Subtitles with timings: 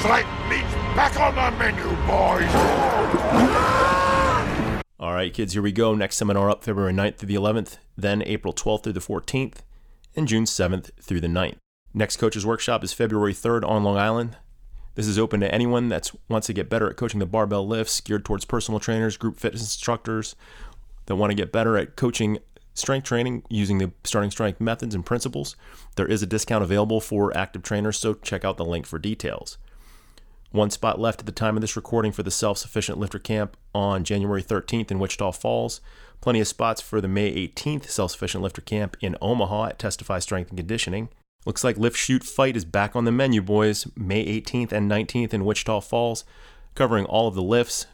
[0.00, 2.50] strength meat's back on the menu, boys.
[4.98, 5.94] All right, kids, here we go.
[5.94, 9.56] Next seminar up February 9th through the 11th, then April 12th through the 14th,
[10.16, 11.56] and June 7th through the 9th.
[11.92, 14.38] Next coaches workshop is February 3rd on Long Island.
[14.94, 18.00] This is open to anyone that wants to get better at coaching the barbell lifts,
[18.00, 20.34] geared towards personal trainers, group fitness instructors
[21.06, 22.38] that want to get better at coaching
[22.72, 25.56] strength training using the starting strength methods and principles.
[25.96, 29.58] There is a discount available for active trainers, so check out the link for details.
[30.52, 33.56] One spot left at the time of this recording for the Self Sufficient Lifter Camp
[33.72, 35.80] on January 13th in Wichita Falls.
[36.20, 40.18] Plenty of spots for the May 18th Self Sufficient Lifter Camp in Omaha at Testify
[40.18, 41.08] Strength and Conditioning.
[41.46, 43.86] Looks like Lift Shoot Fight is back on the menu, boys.
[43.96, 46.24] May 18th and 19th in Wichita Falls,
[46.74, 47.86] covering all of the lifts,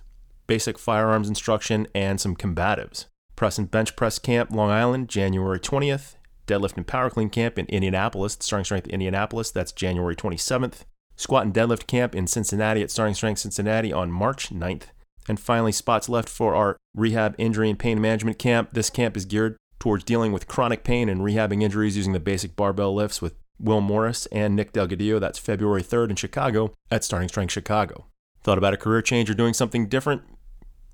[0.47, 3.05] basic firearms instruction, and some combatives.
[3.37, 6.15] Press and Bench Press Camp, Long Island, January 20th.
[6.47, 10.85] Deadlift and Power Clean Camp in Indianapolis, Starting Strength Indianapolis, that's January 27th.
[11.17, 14.85] Squat and Deadlift Camp in Cincinnati at Starting Strength Cincinnati on March 9th.
[15.29, 18.71] And finally, spots left for our Rehab Injury and Pain Management Camp.
[18.73, 22.55] This camp is geared towards dealing with chronic pain and rehabbing injuries using the basic
[22.55, 25.19] barbell lifts with Will Morris and Nick Delgadillo.
[25.19, 28.07] That's February 3rd in Chicago at Starting Strength Chicago.
[28.43, 30.23] Thought about a career change or doing something different?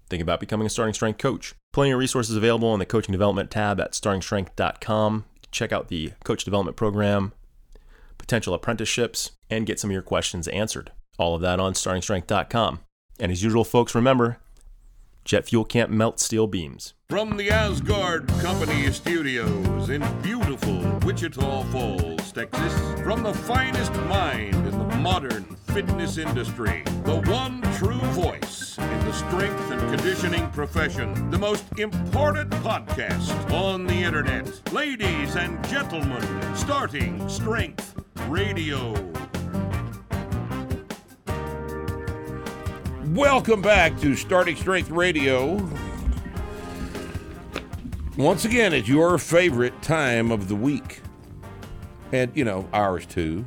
[0.08, 1.54] Think about becoming a starting strength coach.
[1.72, 5.24] Plenty of resources available on the coaching development tab at startingstrength.com.
[5.50, 7.32] Check out the coach development program,
[8.18, 10.92] potential apprenticeships, and get some of your questions answered.
[11.18, 12.80] All of that on startingstrength.com.
[13.20, 14.38] And as usual, folks, remember
[15.24, 16.94] jet fuel can't melt steel beams.
[17.08, 24.70] From the Aasgaard Company Studios in beautiful Wichita Falls, Texas, from the finest mind in
[24.70, 31.38] the modern fitness industry, the one true voice in the strength and conditioning profession, the
[31.38, 34.72] most important podcast on the internet.
[34.72, 37.94] Ladies and gentlemen, starting Strength
[38.28, 38.94] Radio.
[43.12, 45.68] Welcome back to Starting Strength Radio.
[48.16, 51.02] Once again, it's your favorite time of the week.
[52.10, 53.44] And, you know, ours too.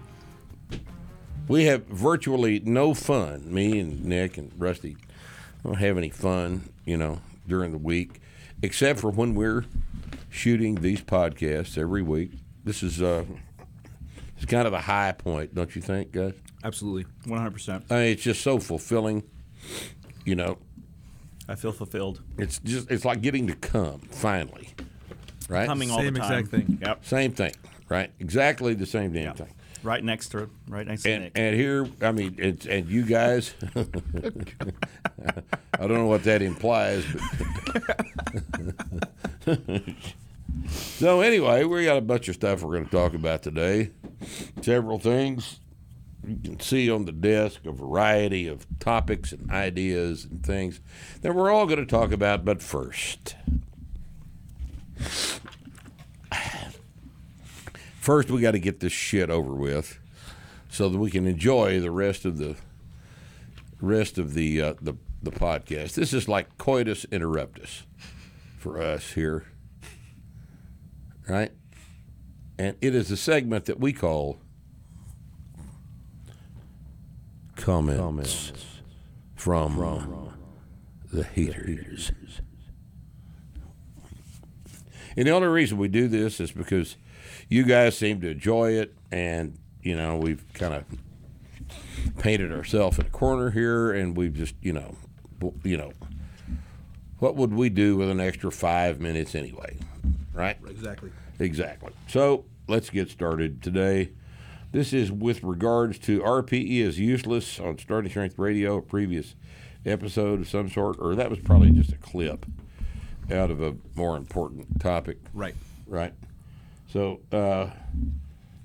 [1.48, 3.52] We have virtually no fun.
[3.52, 4.98] Me and Nick and Rusty
[5.64, 8.22] don't have any fun, you know, during the week,
[8.62, 9.66] except for when we're
[10.30, 12.34] shooting these podcasts every week.
[12.64, 13.26] This is uh,
[14.36, 16.34] it's kind of a high point, don't you think, guys?
[16.64, 17.86] Absolutely, one hundred percent.
[17.90, 19.24] I mean, it's just so fulfilling.
[20.26, 20.58] You know,
[21.48, 22.22] I feel fulfilled.
[22.38, 24.70] it's just it's like getting to come finally,
[25.50, 25.68] right?
[25.68, 26.40] Coming all Same the time.
[26.40, 26.78] exact thing.
[26.82, 27.06] Yep.
[27.06, 27.54] Same thing,
[27.90, 28.10] right?
[28.20, 29.34] Exactly the same damn Yeah.
[29.34, 29.50] thing.
[29.84, 31.34] Right next to right next to And Nick.
[31.36, 33.54] and here, I mean, it's and you guys.
[33.76, 33.86] I
[35.88, 37.06] don't know what that implies,
[39.46, 39.62] but
[40.70, 43.92] so anyway, we got a bunch of stuff we're going to talk about today.
[44.62, 45.60] Several things
[46.28, 50.80] you can see on the desk, a variety of topics and ideas and things
[51.22, 52.46] that we're all going to talk about.
[52.46, 53.36] But first,
[58.00, 60.00] first we got to get this shit over with,
[60.70, 62.56] so that we can enjoy the rest of the
[63.82, 65.94] rest of the uh, the the podcast.
[65.94, 67.84] This is like coitus interruptus
[68.58, 69.46] for us here,
[71.28, 71.52] right?
[72.58, 74.40] And it is a segment that we call
[77.56, 78.52] comments,
[79.36, 80.34] from,
[81.12, 82.12] the haters.
[85.18, 86.98] And the only reason we do this is because
[87.50, 90.84] you guys seem to enjoy it, and you know we've kind of
[92.20, 94.96] painted ourselves in a corner here, and we've just you know,
[95.64, 95.94] you know,
[97.20, 99.78] what would we do with an extra five minutes anyway,
[100.34, 100.58] right?
[100.68, 101.12] Exactly.
[101.40, 101.94] Exactly.
[102.08, 104.12] So let's get started today.
[104.76, 109.34] This is with regards to RPE is useless on Starting Strength Radio, a previous
[109.86, 112.46] episode of some sort, or that was probably just a clip
[113.32, 115.56] out of a more important topic, Right.
[115.88, 116.14] right?
[116.92, 117.70] So uh,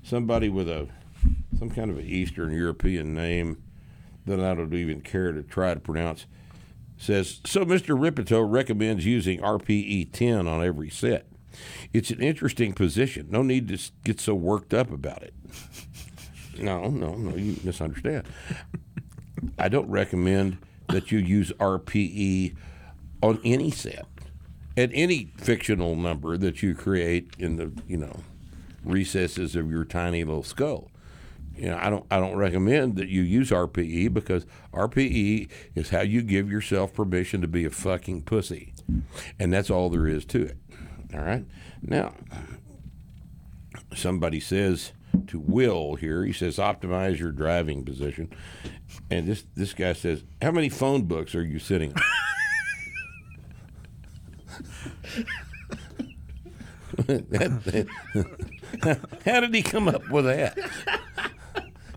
[0.02, 0.88] somebody with a
[1.56, 3.62] some kind of an Eastern European name
[4.26, 6.26] that I don't even care to try to pronounce
[6.98, 7.64] says so.
[7.64, 7.96] Mr.
[7.96, 11.26] Rippetoe recommends using RPE 10 on every set.
[11.92, 13.28] It's an interesting position.
[13.30, 15.34] No need to get so worked up about it.
[16.58, 18.26] No, no, no, you misunderstand.
[19.58, 20.58] I don't recommend
[20.88, 22.56] that you use RPE
[23.22, 24.06] on any set
[24.76, 28.20] at any fictional number that you create in the you know
[28.84, 30.90] recesses of your tiny little skull.
[31.56, 36.00] You know, I don't I don't recommend that you use RPE because RPE is how
[36.00, 38.72] you give yourself permission to be a fucking pussy.
[39.38, 40.56] And that's all there is to it.
[41.12, 41.44] All right?
[41.82, 42.14] Now,
[43.94, 44.92] somebody says
[45.28, 46.24] to Will here.
[46.24, 48.30] He says, optimize your driving position.
[49.10, 52.02] And this, this guy says, how many phone books are you sitting on?
[59.24, 60.58] How did he come up with that?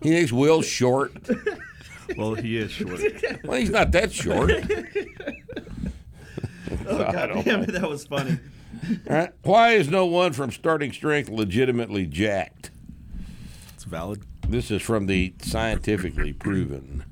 [0.02, 1.12] He thinks Will's short.
[2.16, 3.00] Well, he is short.
[3.44, 4.52] Well, he's not that short.
[6.86, 8.38] Oh, God damn it, that was funny.
[9.06, 9.30] Right.
[9.42, 12.70] Why is no one from starting strength legitimately jacked?
[13.84, 14.22] It's valid.
[14.48, 17.04] This is from the scientifically proven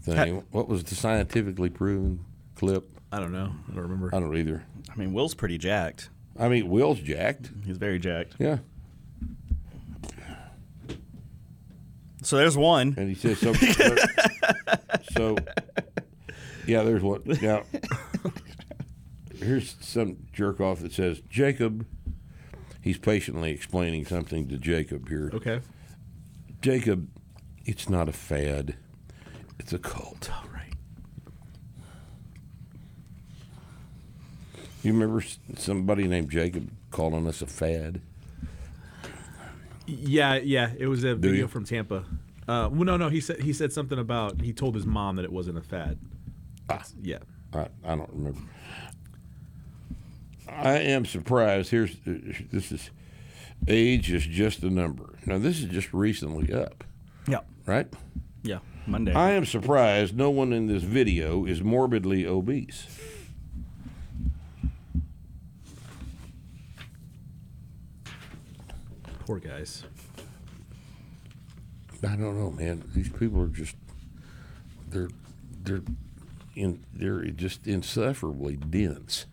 [0.00, 0.42] thing.
[0.50, 2.24] What was the scientifically proven
[2.54, 2.98] clip?
[3.12, 3.52] I don't know.
[3.70, 4.08] I don't remember.
[4.14, 4.64] I don't either.
[4.90, 6.08] I mean, Will's pretty jacked.
[6.40, 7.50] I mean, Will's jacked.
[7.66, 8.36] He's very jacked.
[8.38, 8.60] Yeah.
[12.22, 12.94] So there's one.
[12.96, 13.96] And he says, so, so,
[15.12, 15.36] so
[16.66, 17.20] yeah, there's one.
[17.42, 17.64] Now,
[19.38, 21.84] here's some jerk off that says, Jacob,
[22.80, 25.30] he's patiently explaining something to Jacob here.
[25.34, 25.60] Okay.
[26.62, 27.08] Jacob,
[27.64, 28.76] it's not a fad,
[29.58, 30.30] it's a cult.
[30.32, 30.72] All right.
[34.84, 35.24] You remember
[35.56, 38.00] somebody named Jacob calling us a fad?
[39.86, 40.70] Yeah, yeah.
[40.78, 41.48] It was a video you?
[41.48, 42.04] from Tampa.
[42.46, 43.08] Uh, well, no, no.
[43.08, 45.98] He said he said something about he told his mom that it wasn't a fad.
[46.68, 46.84] Ah.
[47.00, 47.18] Yeah.
[47.52, 48.40] I, I don't remember.
[50.48, 51.70] I am surprised.
[51.70, 52.90] Here's this is
[53.68, 55.18] age is just a number.
[55.26, 56.84] Now this is just recently up,
[57.28, 57.40] Yeah.
[57.66, 57.86] right?
[58.42, 58.58] Yeah.
[58.86, 59.12] Monday.
[59.12, 62.86] I am surprised no one in this video is morbidly obese.
[69.20, 69.84] Poor guys.
[72.02, 72.82] I don't know, man.
[72.94, 73.76] These people are just
[74.88, 75.08] they're
[75.62, 75.82] they're
[76.56, 79.26] in they're just insufferably dense.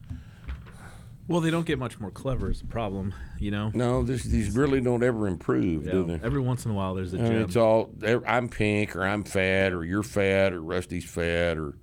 [1.29, 2.49] Well, they don't get much more clever.
[2.49, 3.69] Is the problem, you know?
[3.75, 6.19] No, this, these really don't ever improve, do they?
[6.25, 7.19] Every once in a while, there's a.
[7.19, 7.43] gem.
[7.43, 7.93] it's all
[8.25, 11.77] I'm pink or I'm fat or you're fat or Rusty's fat or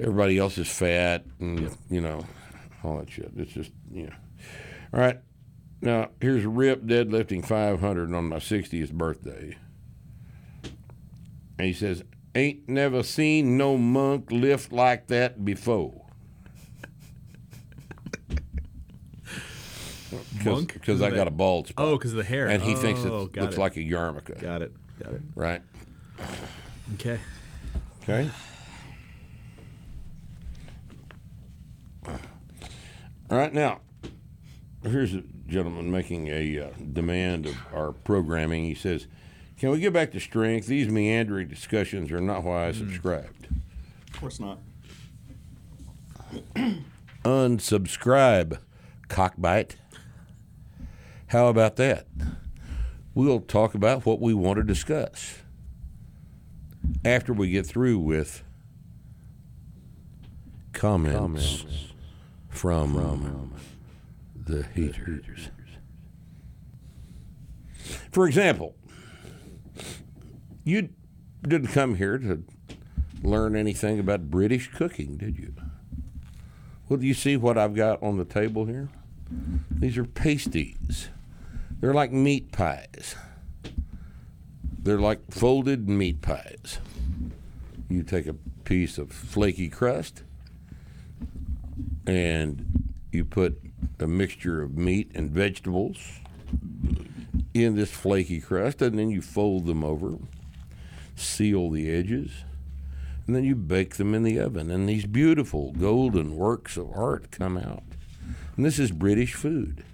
[0.00, 2.24] everybody else is fat and you know
[2.82, 3.32] all that shit.
[3.36, 4.14] It's just you know.
[4.94, 5.20] All right,
[5.82, 9.58] now here's Rip deadlifting 500 on my 60th birthday,
[11.58, 12.02] and he says,
[12.34, 16.03] "Ain't never seen no monk lift like that before."
[20.44, 20.72] Monk?
[20.74, 21.84] Because I got a bald spot.
[21.86, 22.48] oh, because of the hair.
[22.48, 23.60] and he thinks it Oh, got looks it.
[23.60, 24.72] like a yarmulke, Got it.
[25.02, 25.22] Got it.
[25.34, 25.62] right?
[26.94, 27.18] Okay.
[28.02, 28.30] Okay.
[33.30, 33.80] All right, now,
[34.82, 38.64] here's a gentleman making a uh, demand of our programming.
[38.64, 39.06] He says,
[39.58, 40.66] Can we get back to strength?
[40.66, 43.48] These meandering discussions are not why I subscribed.
[44.12, 44.58] of course not.
[47.24, 48.58] Unsubscribe,
[49.08, 49.76] cockbite.
[51.34, 52.06] How about that?
[53.12, 55.38] We'll talk about what we want to discuss
[57.04, 58.44] after we get through with
[60.72, 61.64] comments,
[62.48, 63.52] from,
[64.36, 65.50] the haters.
[68.12, 68.76] For example,
[70.62, 70.90] you
[71.42, 72.44] didn't come here to
[73.24, 75.52] learn anything about British cooking, did you?
[76.88, 78.88] Well, do you see what I've got on the table here?
[79.68, 81.08] These are pasties.
[81.84, 83.14] They're like meat pies.
[84.78, 86.78] They're like folded meat pies.
[87.90, 90.22] You take a piece of flaky crust
[92.06, 93.60] and you put
[94.00, 95.98] a mixture of meat and vegetables
[97.52, 100.16] in this flaky crust, and then you fold them over,
[101.16, 102.30] seal the edges,
[103.26, 104.70] and then you bake them in the oven.
[104.70, 107.84] And these beautiful golden works of art come out.
[108.56, 109.84] And this is British food.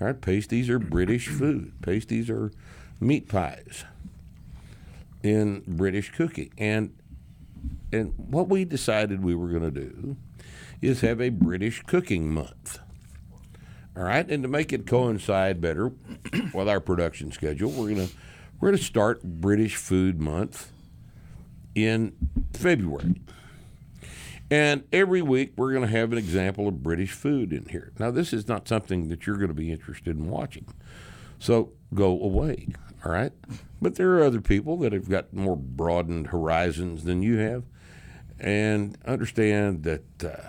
[0.00, 1.72] All right, pasties are British food.
[1.82, 2.50] Pasties are
[3.00, 3.84] meat pies
[5.22, 6.50] in British cooking.
[6.56, 6.94] And
[7.92, 10.16] and what we decided we were going to do
[10.80, 12.78] is have a British cooking month.
[13.96, 15.92] All right, and to make it coincide better
[16.54, 18.08] with our production schedule, we're gonna
[18.60, 20.70] we're gonna start British Food Month
[21.74, 22.14] in
[22.54, 23.20] February.
[24.50, 27.92] And every week we're going to have an example of British food in here.
[27.98, 30.66] Now, this is not something that you're going to be interested in watching.
[31.38, 32.68] So go away,
[33.04, 33.32] all right?
[33.80, 37.62] But there are other people that have got more broadened horizons than you have
[38.40, 40.48] and understand that, uh,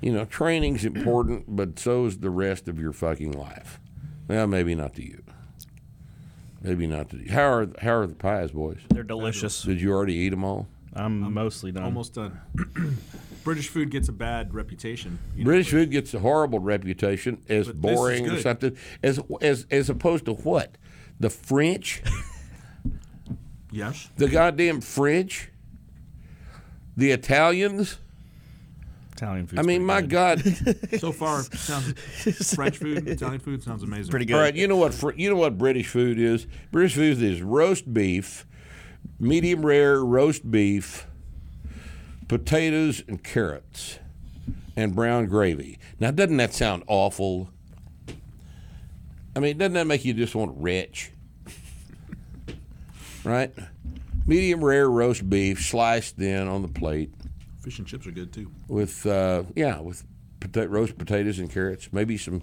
[0.00, 3.80] you know, training's important, but so is the rest of your fucking life.
[4.26, 5.22] Well, maybe not to you.
[6.60, 7.30] Maybe not to you.
[7.30, 8.78] How are, how are the pies, boys?
[8.88, 9.62] They're delicious.
[9.62, 10.66] Did you already eat them all?
[10.96, 11.84] I'm mostly done.
[11.84, 12.40] Almost done.
[13.44, 15.18] British food gets a bad reputation.
[15.36, 18.30] you know, British but- food gets a horrible reputation as But this is boring or
[18.30, 18.42] good.
[18.42, 20.76] something, as as as opposed to what?
[21.20, 22.02] The French,
[23.70, 24.10] Yes.
[24.16, 25.50] the goddamn French,
[26.96, 27.98] the Italians.
[29.12, 29.58] Italian food.
[29.58, 30.42] I mean, my God!
[30.98, 31.94] So far, sounds
[32.54, 34.10] French food, Italian food sounds amazing.
[34.10, 34.34] pretty good.
[34.34, 34.92] All right, you know what?
[34.92, 36.46] Fr- You know what British food is?
[36.70, 38.46] British food is roast beef,
[39.18, 41.06] medium rare roast beef,
[42.28, 43.98] potatoes and carrots,
[44.76, 45.78] and brown gravy.
[46.00, 47.50] Now, doesn't that sound awful?
[49.34, 51.10] I mean, doesn't that make you just want to retch?
[53.24, 53.52] Right?
[54.26, 57.12] Medium rare roast beef sliced thin on the plate
[57.62, 58.50] Fish and chips are good too.
[58.68, 60.04] with uh, yeah with
[60.40, 62.40] pota- roast potatoes and carrots maybe some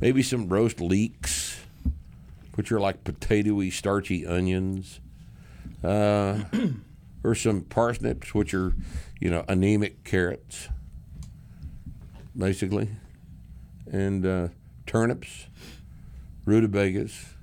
[0.00, 1.58] maybe some roast leeks
[2.54, 5.00] which are like potatoey starchy onions
[5.82, 6.44] uh,
[7.24, 8.74] or some parsnips which are
[9.20, 10.68] you know anemic carrots
[12.36, 12.88] basically.
[13.90, 14.48] And uh,
[14.86, 15.48] turnips
[16.48, 17.34] rutabagas.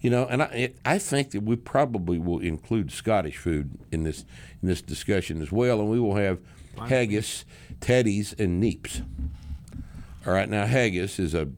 [0.00, 4.02] You know, and I, it, I think that we probably will include Scottish food in
[4.02, 4.24] this
[4.60, 6.40] in this discussion as well, and we will have
[6.88, 7.44] haggis,
[7.80, 9.04] tatties, and neeps.
[10.26, 11.48] All right, now haggis is a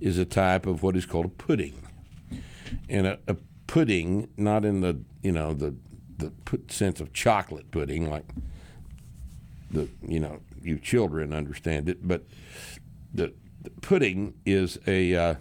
[0.00, 1.74] is a type of what is called a pudding,
[2.88, 3.36] and a, a
[3.68, 5.76] pudding, not in the you know the
[6.16, 6.32] the
[6.68, 8.24] sense of chocolate pudding, like
[9.70, 12.24] the you know you children understand it, but
[13.14, 13.32] the,
[13.62, 15.34] the pudding is a uh,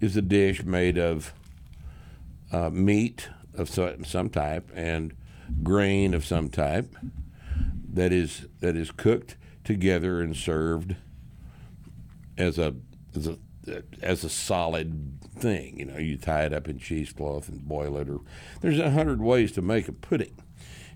[0.00, 1.32] is a dish made of
[2.52, 5.14] uh, meat of so- some type and
[5.62, 6.94] grain of some type
[7.92, 10.96] that is that is cooked together and served
[12.36, 12.74] as a
[13.14, 13.38] as a
[14.02, 15.78] as a solid thing.
[15.78, 18.20] You know, you tie it up in cheesecloth and boil it, or
[18.60, 20.36] there's a hundred ways to make a pudding.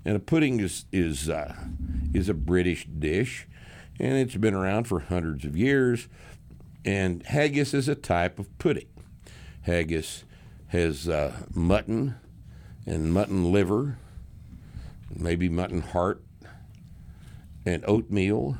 [0.04, 1.54] And a pudding is is uh,
[2.14, 3.46] is a British dish,
[3.98, 6.08] and it's been around for hundreds of years.
[6.84, 8.88] And haggis is a type of pudding.
[9.62, 10.24] Haggis
[10.68, 12.14] has uh, mutton
[12.86, 13.98] and mutton liver,
[15.14, 16.22] maybe mutton heart,
[17.66, 18.56] and oatmeal,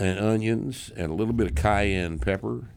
[0.00, 2.68] and onions, and a little bit of cayenne pepper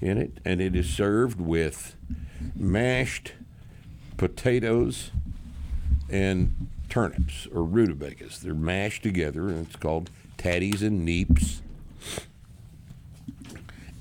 [0.00, 0.38] in it.
[0.44, 1.96] And it is served with
[2.54, 3.32] mashed
[4.16, 5.10] potatoes
[6.08, 8.40] and turnips or rutabagas.
[8.40, 11.60] They're mashed together, and it's called tatties and neeps.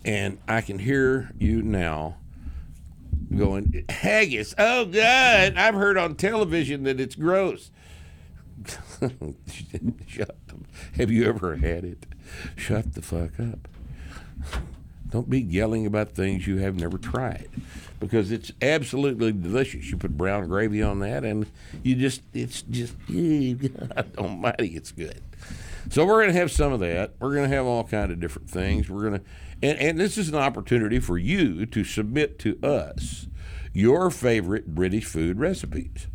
[0.04, 2.18] And I can hear you now
[3.36, 4.54] going, haggis.
[4.58, 5.56] Oh, God.
[5.58, 7.72] I've heard on television that it's gross.
[10.96, 12.06] Have you ever had it?
[12.56, 13.68] Shut the fuck up.
[15.10, 17.50] Don't be yelling about things you have never tried
[18.00, 19.90] because it's absolutely delicious.
[19.90, 21.46] You put brown gravy on that, and
[21.84, 25.22] you just, it's just, God almighty, it's good.
[25.90, 27.14] So we're going to have some of that.
[27.20, 28.90] We're going to have all kind of different things.
[28.90, 29.26] We're going to,
[29.62, 33.28] and, and this is an opportunity for you to submit to us
[33.74, 36.08] your favorite British food recipes.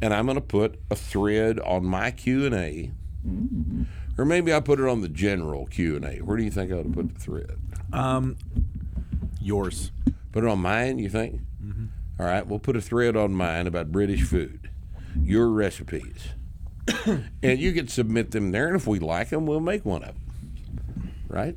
[0.00, 2.90] And I'm going to put a thread on my Q and A,
[3.26, 3.86] mm.
[4.18, 6.16] Or maybe I put it on the general Q and A.
[6.18, 7.58] Where do you think I ought to put the thread?
[9.40, 9.90] Yours.
[10.32, 11.40] Put it on mine, you think?
[12.18, 14.68] All right, we'll put a thread on mine about British food,
[15.22, 16.28] your recipes.
[17.42, 20.14] and you can submit them there, and if we like them, we'll make one of
[20.14, 21.12] them.
[21.28, 21.56] Right?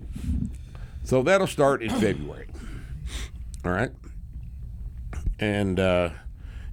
[1.03, 2.47] So that'll start in February.
[3.65, 3.91] All right?
[5.39, 6.11] And uh,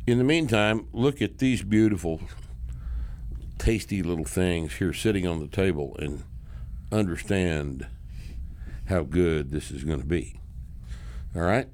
[0.07, 2.21] in the meantime, look at these beautiful,
[3.61, 6.25] tasty little things here sitting on the table and
[6.91, 7.87] understand
[8.87, 10.41] how good this is going to be.
[11.37, 11.69] All right?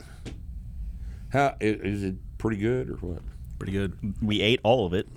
[1.30, 2.16] How is it?
[2.38, 3.22] Pretty good or what?
[3.58, 3.96] Pretty good.
[4.20, 5.08] We ate all of it.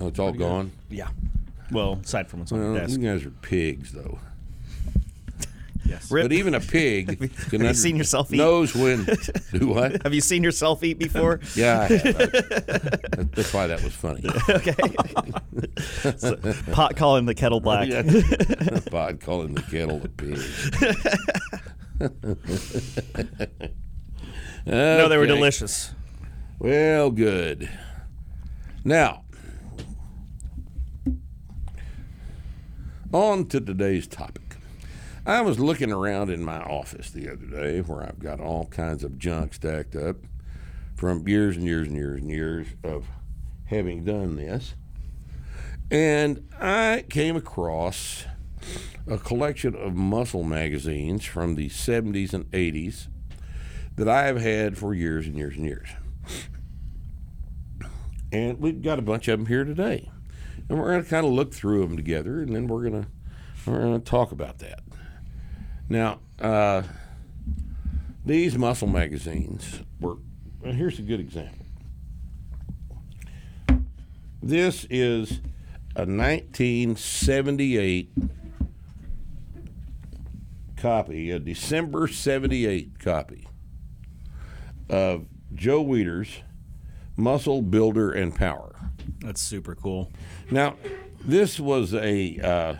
[0.00, 0.72] Oh, it's all gone.
[0.88, 1.08] Yeah.
[1.70, 2.98] Well, aside from what's on Well, the desk.
[2.98, 4.18] you guys are pigs, though.
[5.84, 6.10] Yes.
[6.10, 6.24] Rip.
[6.24, 7.18] But even a pig
[7.50, 8.36] can have you seen yourself eat?
[8.36, 9.04] knows when.
[9.52, 10.02] Do what?
[10.04, 11.40] Have you seen yourself eat before?
[11.56, 12.02] Yeah, I have.
[12.02, 14.24] That- That's why that was funny.
[14.48, 14.74] okay.
[16.16, 16.36] So,
[16.72, 17.88] pot calling the kettle black.
[17.88, 18.02] Yeah.
[18.90, 20.38] Bod calling the kettle a pig.
[24.66, 25.92] No, they were delicious.
[26.58, 27.68] Well, good.
[28.84, 29.24] Now,
[33.12, 34.41] on to today's topic.
[35.24, 39.04] I was looking around in my office the other day where I've got all kinds
[39.04, 40.16] of junk stacked up
[40.96, 43.06] from years and years and years and years of
[43.66, 44.74] having done this.
[45.92, 48.24] And I came across
[49.06, 53.06] a collection of muscle magazines from the 70s and 80s
[53.94, 55.88] that I have had for years and years and years.
[58.32, 60.10] And we've got a bunch of them here today.
[60.68, 63.08] and we're going to kind of look through them together, and then we're going to
[63.66, 64.80] we're going to talk about that.
[65.92, 66.82] Now, uh,
[68.24, 70.16] these muscle magazines were.
[70.64, 71.66] And here's a good example.
[74.42, 75.42] This is
[75.94, 78.10] a 1978
[80.78, 83.46] copy, a December 78 copy
[84.88, 86.38] of Joe Weider's
[87.18, 88.74] Muscle Builder and Power.
[89.18, 90.10] That's super cool.
[90.50, 90.76] Now,
[91.22, 92.76] this was a uh,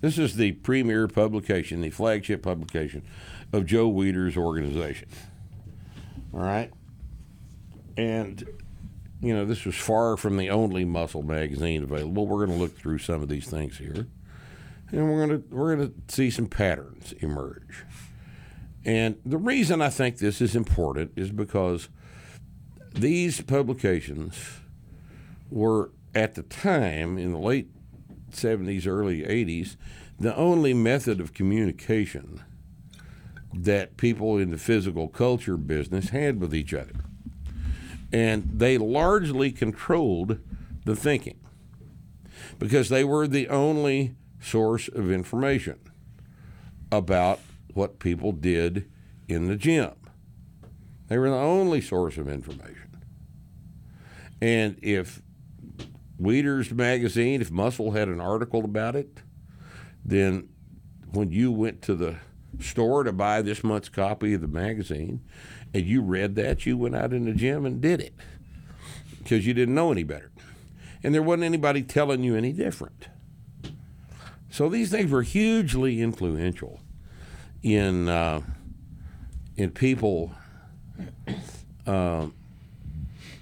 [0.00, 3.02] this is the premier publication, the flagship publication
[3.52, 5.08] of Joe Weider's organization.
[6.32, 6.70] All right,
[7.96, 8.44] and
[9.20, 12.26] you know this was far from the only muscle magazine available.
[12.26, 14.06] We're going to look through some of these things here,
[14.90, 17.84] and we're going to we're going to see some patterns emerge.
[18.84, 21.88] And the reason I think this is important is because
[22.92, 24.36] these publications
[25.50, 27.68] were at the time in the late
[28.34, 29.76] 70s, early 80s,
[30.18, 32.42] the only method of communication
[33.52, 36.92] that people in the physical culture business had with each other.
[38.12, 40.38] And they largely controlled
[40.84, 41.38] the thinking
[42.58, 45.78] because they were the only source of information
[46.92, 47.40] about
[47.72, 48.90] what people did
[49.28, 49.92] in the gym.
[51.08, 52.96] They were the only source of information.
[54.40, 55.22] And if
[56.20, 59.20] Weider's magazine, if Muscle had an article about it,
[60.04, 60.48] then
[61.12, 62.16] when you went to the
[62.60, 65.20] store to buy this month's copy of the magazine
[65.72, 68.14] and you read that, you went out in the gym and did it
[69.18, 70.30] because you didn't know any better.
[71.02, 73.08] And there wasn't anybody telling you any different.
[74.50, 76.80] So these things were hugely influential
[77.62, 78.40] in uh,
[79.56, 80.32] in people,
[81.86, 82.28] uh,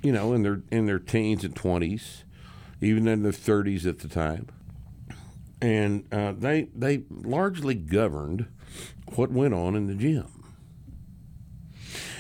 [0.02, 2.21] you know, in their in their teens and twenties,
[2.82, 4.48] even in their thirties at the time,
[5.60, 8.46] and uh, they they largely governed
[9.14, 10.26] what went on in the gym.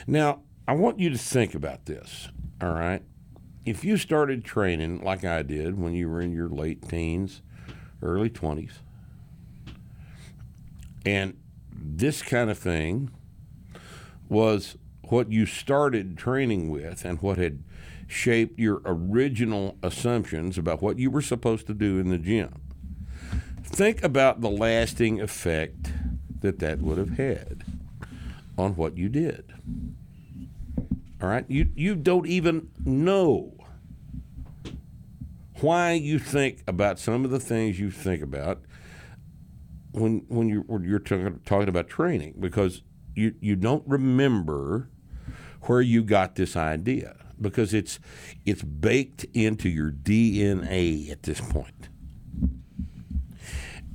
[0.06, 2.28] Now, I want you to think about this.
[2.60, 3.02] All right,
[3.66, 7.42] if you started training like I did when you were in your late teens,
[8.00, 8.78] early twenties,
[11.04, 11.36] and
[11.70, 13.10] this kind of thing
[14.28, 14.76] was
[15.08, 17.62] what you started training with and what had
[18.12, 22.60] shaped your original assumptions about what you were supposed to do in the gym.
[23.64, 25.92] Think about the lasting effect
[26.40, 27.64] that that would have had
[28.58, 29.52] on what you did.
[31.22, 31.46] All right?
[31.48, 33.54] You, you don't even know
[35.60, 38.60] why you think about some of the things you think about
[39.92, 42.82] when when you're when you're talking, talking about training because
[43.14, 44.88] you you don't remember
[45.62, 47.98] where you got this idea because it's
[48.46, 51.88] it's baked into your DNA at this point.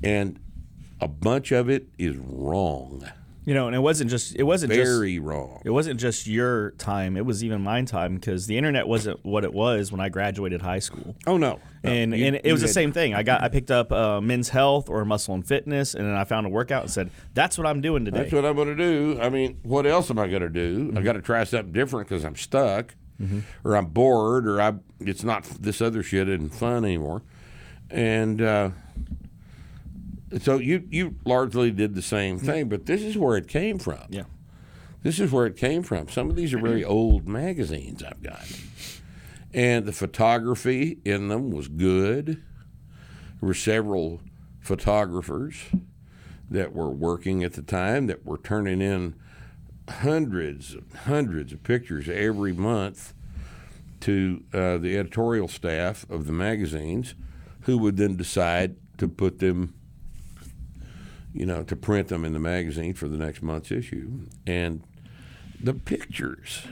[0.04, 0.40] And
[1.02, 3.04] a bunch of it is wrong.
[3.46, 5.62] You know, and it wasn't just it wasn't Very just wrong.
[5.64, 7.16] it wasn't just your time.
[7.16, 10.62] It was even my time because the internet wasn't what it was when I graduated
[10.62, 11.16] high school.
[11.26, 11.62] Oh no.
[11.82, 13.14] No, and you- and it was the same thing.
[13.16, 16.26] I got I picked up uh, Men's Health or Muscle and Fitness, and then I
[16.26, 18.76] found a workout and said, "That's what I'm doing today." That's what I'm going to
[18.76, 19.18] do.
[19.22, 20.92] I mean, what else am I going to do?
[20.98, 22.96] I got to try something different because I'm stuck,
[23.64, 27.24] or I'm bored, or I it's not this other shit isn't fun anymore.
[27.90, 28.70] And uh,
[30.42, 34.04] so you you largely did the same thing, but this is where it came from.
[34.10, 34.24] yeah.
[35.04, 36.10] This is where it came from.
[36.10, 38.46] Some of these are very old magazines I've got.
[39.54, 42.26] And the photography in them was good.
[43.40, 44.20] There were several
[44.60, 45.56] photographers
[46.50, 49.16] that were working at the time that were turning in
[49.90, 53.14] hundreds and hundreds of pictures every month
[54.02, 57.16] to uh, the editorial staff of the magazines
[57.62, 59.74] who would then decide to put them
[61.38, 64.22] you know, to print them in the magazine for the next month's issue.
[64.48, 64.84] And
[65.62, 66.64] the pictures,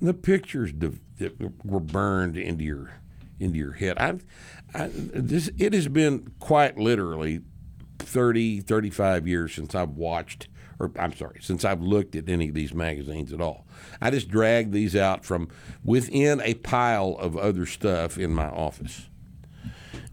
[0.00, 0.72] the pictures
[1.18, 2.94] that were burned into your
[3.38, 3.98] into your head.
[3.98, 4.24] I've,
[4.72, 7.40] I, this it has been quite literally
[7.98, 12.54] 30, 35 years since I've watched, or I'm sorry, since I've looked at any of
[12.54, 13.66] these magazines at all.
[14.00, 15.48] I just dragged these out from
[15.84, 19.08] within a pile of other stuff in my office.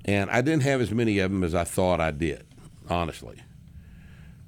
[0.05, 2.45] And I didn't have as many of them as I thought I did,
[2.89, 3.37] honestly.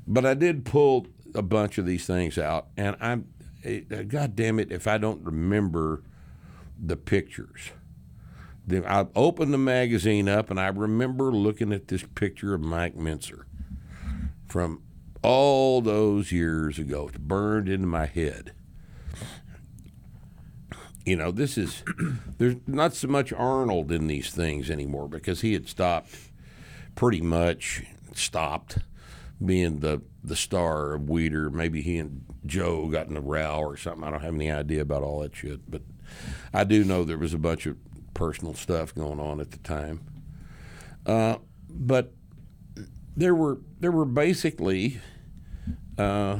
[0.08, 3.28] But I did pull a bunch of these things out, and I'm,
[3.64, 6.04] eh, God damn it, if I don't remember
[6.82, 7.72] the pictures.
[8.68, 12.96] Then I opened the magazine up, and I remember looking at this picture of Mike
[12.96, 13.44] Mentzer
[14.48, 14.82] from
[15.26, 17.08] all those years ago.
[17.08, 18.54] It's burned into my head.
[21.04, 21.84] You know, this is
[22.38, 26.16] there's not so much Arnold in these things anymore because he had stopped
[26.94, 27.84] pretty much
[28.14, 28.78] stopped
[29.44, 31.52] being the the star of Weider.
[31.52, 34.04] Maybe he and Joe got in a row or something.
[34.04, 35.82] I don't have any idea about all that shit, but
[36.54, 37.78] I do know there was a bunch of
[38.14, 40.02] personal stuff going on at the time.
[41.06, 42.14] Uh, but
[43.16, 45.00] there were there were basically
[45.98, 46.38] uh,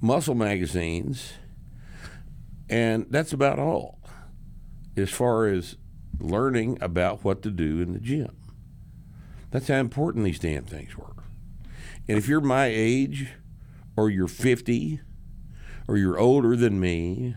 [0.00, 1.32] muscle magazines,
[2.68, 3.98] and that's about all
[4.96, 5.76] as far as
[6.18, 8.36] learning about what to do in the gym.
[9.50, 11.06] That's how important these damn things were.
[12.08, 13.28] And if you're my age,
[13.96, 15.00] or you're 50,
[15.88, 17.36] or you're older than me,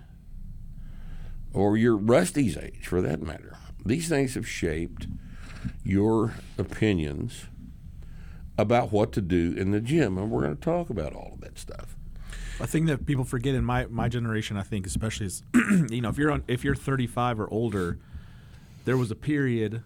[1.53, 5.07] or you're Rusty's age for that matter, these things have shaped
[5.83, 7.45] your opinions
[8.57, 10.17] about what to do in the gym.
[10.17, 11.95] And we're going to talk about all of that stuff.
[12.59, 15.43] A thing that people forget in my, my generation, I think, especially is,
[15.89, 17.99] you know, if you're on if you're 35 or older,
[18.85, 19.83] there was a period.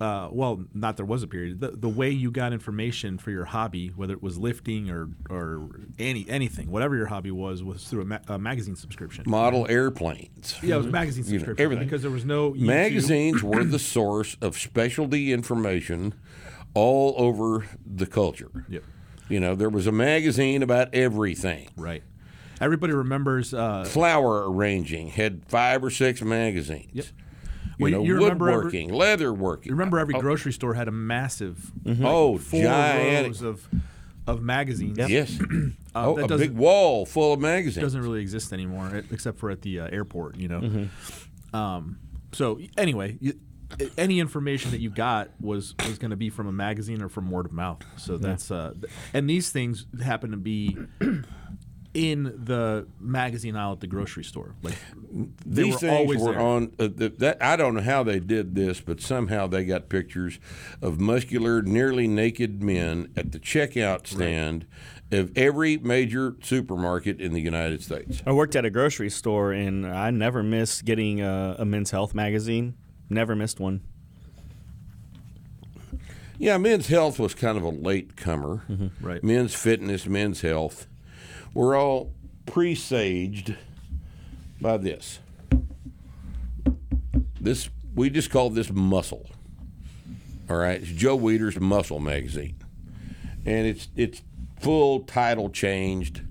[0.00, 1.60] Uh, well, not there was a period.
[1.60, 5.68] The, the way you got information for your hobby, whether it was lifting or or
[5.98, 9.22] any anything, whatever your hobby was, was through a, ma- a magazine subscription.
[9.28, 10.58] Model airplanes.
[10.60, 11.84] yeah, it was magazine You know, subscription everything.
[11.86, 12.60] because there was no YouTube.
[12.62, 16.14] Magazines were the source of specialty information
[16.74, 18.50] all over the culture.
[18.68, 18.82] Yep.
[19.28, 21.68] You know, there was a magazine about everything.
[21.76, 22.02] Right.
[22.60, 23.52] Everybody remembers.
[23.54, 26.90] Uh, Flower arranging had five or six magazines.
[26.92, 27.04] Yep.
[27.06, 29.66] You Well, know, you remember every- woodworking, leatherworking.
[29.66, 33.26] you remember every grocery store had a massive, Oh, four giant.
[33.28, 33.68] rows of
[34.26, 34.98] of magazines.
[34.98, 35.38] Yes.
[35.94, 37.82] Uh, oh, a big wall full of magazines.
[37.84, 40.36] doesn't really exist anymore, except for at the uh, airport.
[40.38, 40.60] You know.
[40.60, 41.54] Mm-hmm.
[41.56, 41.98] Um,
[42.32, 43.34] so anyway, you,
[43.98, 47.30] any information that you got was was going to be from a magazine or from
[47.30, 47.82] word of mouth.
[47.96, 50.76] So that's uh, th- and these things happen to be
[51.94, 54.54] in the magazine aisle at the grocery store.
[54.62, 54.74] Like
[55.44, 56.40] they These were things always were there.
[56.40, 56.72] on.
[56.78, 60.38] Uh, th- that I don't know how they did this, but somehow they got pictures
[60.80, 64.66] of muscular, nearly naked men at the checkout stand
[65.10, 68.22] of every major supermarket in the United States.
[68.24, 72.14] I worked at a grocery store and I never missed getting a, a men's health
[72.14, 72.74] magazine.
[73.12, 73.82] Never missed one.
[76.38, 78.64] Yeah, men's health was kind of a late comer.
[78.68, 79.06] Mm-hmm.
[79.06, 79.22] Right.
[79.22, 80.86] Men's fitness, men's health
[81.52, 82.14] were all
[82.46, 83.54] presaged
[84.62, 85.18] by this.
[87.38, 89.28] This we just call this muscle.
[90.48, 92.56] All right, it's Joe Weider's Muscle magazine,
[93.44, 94.22] and it's it's
[94.58, 96.22] full title changed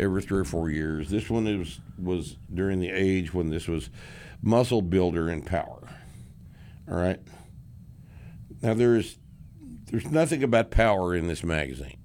[0.00, 1.10] every three or four years.
[1.10, 3.90] This one is was during the age when this was
[4.42, 5.84] Muscle Builder and Power.
[6.88, 7.20] All right.
[8.62, 9.18] Now there's
[9.90, 11.98] there's nothing about power in this magazine.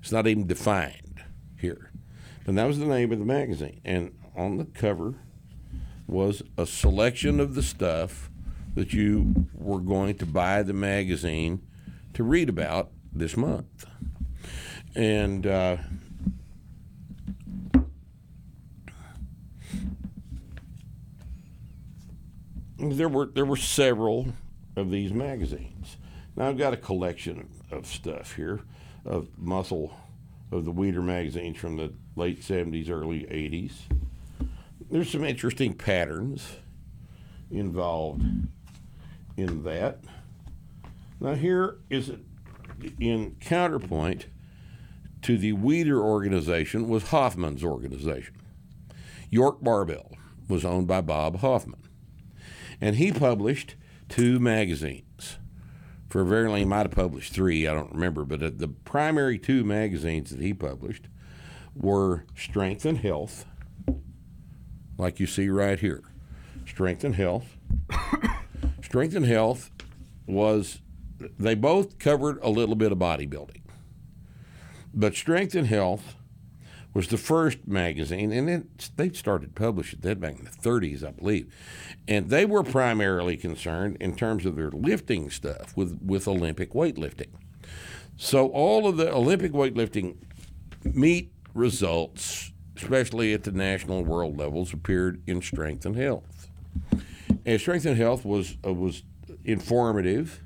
[0.00, 1.22] It's not even defined
[1.58, 1.90] here.
[2.46, 3.80] And that was the name of the magazine.
[3.84, 5.14] And on the cover
[6.06, 8.30] was a selection of the stuff
[8.74, 11.66] that you were going to buy the magazine
[12.14, 13.86] to read about this month.
[14.94, 15.76] And uh,
[22.80, 24.32] there were there were several
[24.76, 25.96] of these magazines.
[26.36, 28.60] Now I've got a collection of stuff here
[29.04, 29.94] of muscle
[30.50, 33.82] of the Weider magazines from the late seventies, early eighties.
[34.90, 36.56] There's some interesting patterns
[37.50, 38.22] involved
[39.36, 39.98] in that.
[41.20, 42.20] Now here is it
[42.98, 44.26] in counterpoint
[45.22, 48.36] to the Weider organization was Hoffman's organization.
[49.28, 50.12] York Barbell
[50.48, 51.82] was owned by Bob Hoffman
[52.80, 53.74] and he published
[54.08, 55.38] two magazines.
[56.08, 59.38] For very long, he might have published three, I don't remember, but uh, the primary
[59.38, 61.08] two magazines that he published
[61.74, 63.46] were Strength and Health,
[64.98, 66.02] like you see right here.
[66.66, 67.56] Strength and Health.
[68.82, 69.70] Strength and Health
[70.26, 70.80] was,
[71.38, 73.62] they both covered a little bit of bodybuilding.
[74.92, 76.16] But Strength and Health
[76.92, 81.12] was the first magazine, and it, they started publishing that back in the 30s, I
[81.12, 81.52] believe.
[82.08, 87.28] And they were primarily concerned in terms of their lifting stuff with, with Olympic weightlifting.
[88.16, 90.16] So all of the Olympic weightlifting
[90.84, 96.48] meet results, especially at the national and world levels, appeared in Strength and Health.
[97.46, 99.02] And Strength and Health was uh, was
[99.44, 100.40] informative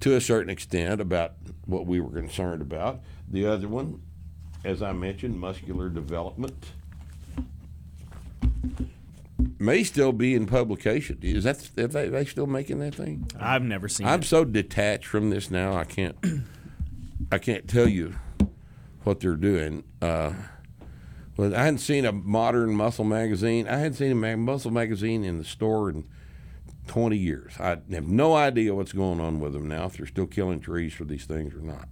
[0.00, 1.34] to a certain extent about
[1.66, 3.00] what we were concerned about.
[3.28, 4.00] The other one
[4.68, 6.72] as I mentioned, muscular development
[9.58, 11.18] may still be in publication.
[11.22, 13.30] Is that are they, they still making that thing?
[13.40, 14.26] I've never seen I'm it.
[14.26, 15.74] so detached from this now.
[15.74, 16.16] I can't.
[17.32, 18.14] I can't tell you
[19.04, 19.84] what they're doing.
[20.02, 20.32] Uh,
[21.38, 23.66] Well, I hadn't seen a modern muscle magazine.
[23.68, 26.04] I hadn't seen a ma- muscle magazine in the store in
[26.88, 27.54] 20 years.
[27.58, 30.92] I have no idea what's going on with them now, if they're still killing trees
[30.92, 31.88] for these things or not.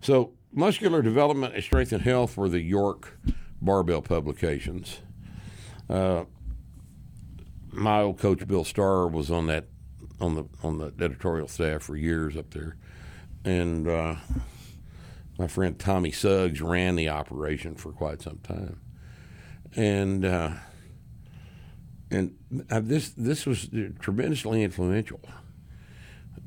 [0.00, 3.18] So, Muscular Development and Strength and Health were the York
[3.60, 5.00] Barbell publications.
[5.88, 6.24] Uh,
[7.70, 9.66] my old coach Bill Starr was on that
[10.18, 12.78] on the on the editorial staff for years up there,
[13.44, 14.16] and uh,
[15.38, 18.80] my friend Tommy Suggs ran the operation for quite some time,
[19.76, 20.52] and uh,
[22.10, 22.34] and
[22.70, 23.68] uh, this this was
[24.00, 25.20] tremendously influential.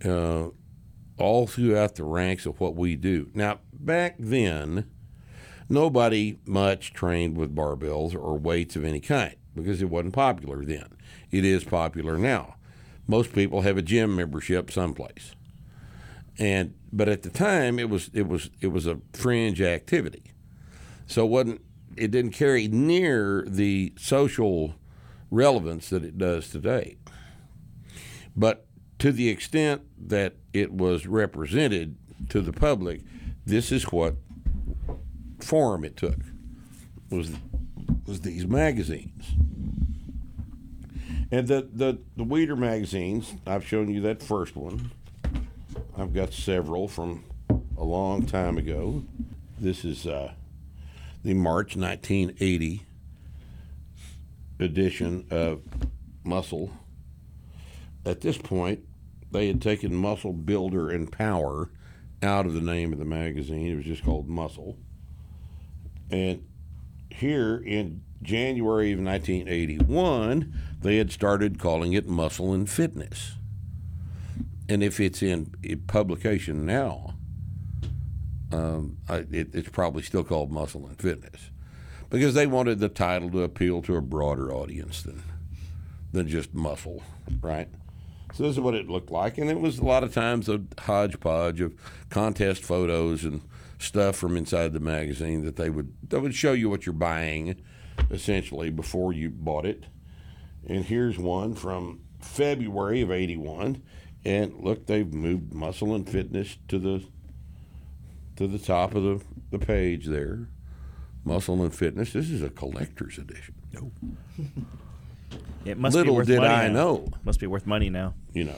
[0.04, 0.48] Uh,
[1.20, 3.30] all throughout the ranks of what we do.
[3.34, 4.90] Now back then,
[5.68, 10.98] nobody much trained with barbells or weights of any kind because it wasn't popular then.
[11.32, 12.56] It is popular now.
[13.08, 15.34] Most people have a gym membership someplace
[16.40, 20.32] and but at the time it was it was it was a fringe activity
[21.06, 21.62] so it wasn't
[21.98, 24.76] it didn't carry near the social
[25.30, 26.98] relevance that it does today
[28.36, 28.66] but
[29.00, 31.96] to the extent that it was represented
[32.30, 33.02] to the public
[33.46, 34.16] this is what
[35.40, 36.18] form it took
[37.10, 37.32] was
[38.06, 39.36] was these magazines
[41.32, 44.92] and the the the Weider magazines I've shown you that first one
[46.00, 47.26] I've got several from
[47.78, 49.04] a long time ago.
[49.60, 50.32] This is uh,
[51.24, 52.86] the March 1980
[54.60, 55.62] edition of
[56.24, 56.72] Muscle.
[58.06, 58.86] At this point,
[59.32, 61.72] they had taken Muscle Builder and Power
[62.22, 63.72] out of the name of the magazine.
[63.72, 64.78] It was just called Muscle.
[66.10, 66.46] And
[67.10, 73.38] here in January of 1981, they had started calling it Muscle and Fitness
[74.70, 75.52] and if it's in,
[75.88, 77.16] publication now,
[78.52, 81.50] um, I, it, it's probably still called Muscle and Fitness
[82.12, 85.24] because they wanted the title to appeal to a broader audience than
[86.12, 87.04] than just muscle,
[87.42, 87.68] right?
[88.34, 90.62] So this is what it looked like, and it was a lot of times a
[90.80, 91.74] hodgepodge of
[92.10, 93.42] contest photos and
[93.80, 97.56] stuff from inside the magazine that they would that would show you what you're buying,
[98.12, 99.86] essentially before you bought it.
[100.68, 103.82] And here's one from February of '81
[104.26, 107.04] and look, they've moved muscle and fitness to the
[108.36, 110.48] to the top of the, the page there.
[111.26, 112.14] Muscle and fitness.
[112.14, 113.56] This is a collector's edition.
[113.74, 113.92] No.
[115.66, 116.74] It must Little be worth did money I now.
[116.74, 117.08] know.
[117.24, 118.14] Must be worth money now.
[118.34, 118.58] You know,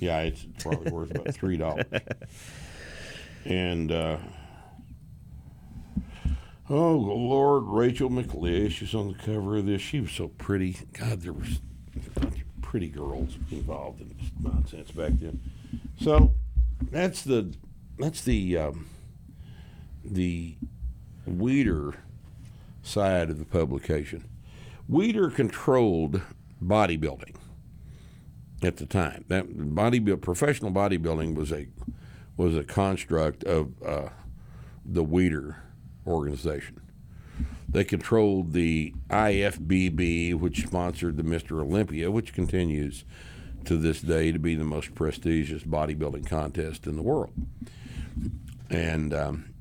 [0.00, 1.84] yeah, it's probably worth about three dollars.
[3.44, 4.18] And uh,
[6.70, 9.80] oh Lord, Rachel McLish is on the cover of this.
[9.82, 10.76] She was so pretty.
[10.92, 11.60] God, there was
[11.96, 15.40] a bunch of pretty girls involved in this nonsense back then.
[16.00, 16.32] So
[16.90, 17.54] that's the
[17.98, 18.86] that's the um,
[20.04, 20.56] the
[21.28, 21.96] Weider
[22.82, 24.24] side of the publication.
[24.90, 26.22] Weider controlled
[26.62, 27.36] bodybuilding
[28.62, 29.24] at the time.
[29.28, 31.66] That bodybuild professional bodybuilding was a
[32.36, 34.10] was a construct of uh,
[34.84, 35.56] the Weider
[36.06, 36.80] organization.
[37.68, 41.60] They controlled the IFBB, which sponsored the Mr.
[41.62, 43.04] Olympia, which continues
[43.64, 47.32] to this day to be the most prestigious bodybuilding contest in the world.
[48.70, 49.54] And um,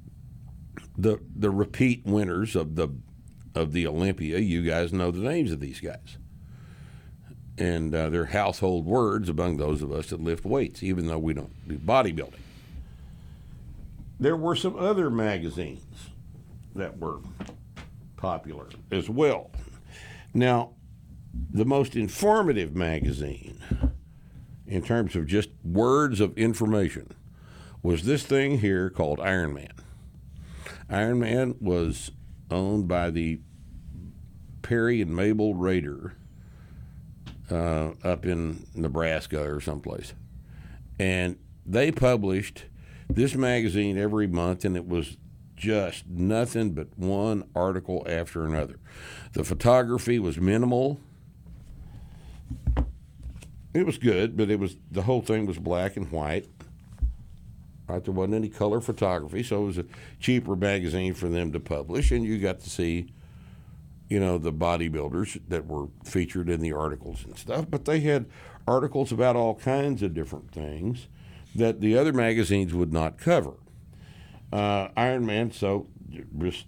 [0.97, 2.89] the the repeat winners of the
[3.55, 6.17] of the Olympia, you guys know the names of these guys,
[7.57, 11.33] and uh, they're household words among those of us that lift weights, even though we
[11.33, 12.39] don't do bodybuilding.
[14.19, 16.09] There were some other magazines
[16.75, 17.19] that were
[18.17, 19.51] popular as well.
[20.33, 20.73] Now,
[21.51, 23.61] the most informative magazine,
[24.67, 27.13] in terms of just words of information,
[27.81, 29.73] was this thing here called Iron Man.
[30.89, 32.11] Iron Man was
[32.49, 33.39] owned by the
[34.65, 36.15] Peary and Mabel Rader
[37.51, 40.13] uh, up in Nebraska or someplace.
[40.99, 42.65] And they published
[43.07, 45.17] this magazine every month, and it was
[45.55, 48.79] just nothing but one article after another.
[49.33, 50.99] The photography was minimal.
[53.73, 56.47] It was good, but it was the whole thing was black and white.
[57.87, 59.85] Right, there wasn't any color photography, so it was a
[60.19, 63.09] cheaper magazine for them to publish, and you got to see,
[64.09, 67.65] you know, the bodybuilders that were featured in the articles and stuff.
[67.69, 68.25] But they had
[68.67, 71.07] articles about all kinds of different things
[71.55, 73.53] that the other magazines would not cover
[74.51, 75.51] uh, Iron Man.
[75.51, 75.87] So
[76.37, 76.65] just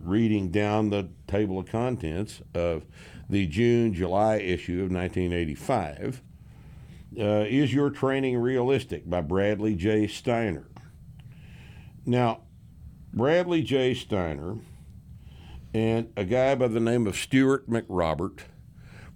[0.00, 2.84] reading down the table of contents of
[3.28, 6.22] the June July issue of 1985.
[7.18, 10.06] Uh, is your training realistic by Bradley J.
[10.06, 10.68] Steiner.
[12.04, 12.42] Now,
[13.14, 13.94] Bradley J.
[13.94, 14.58] Steiner
[15.74, 18.40] and a guy by the name of Stuart McRobert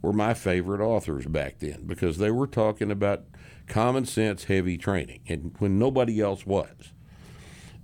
[0.00, 3.24] were my favorite authors back then because they were talking about
[3.68, 6.92] common sense heavy training and when nobody else was.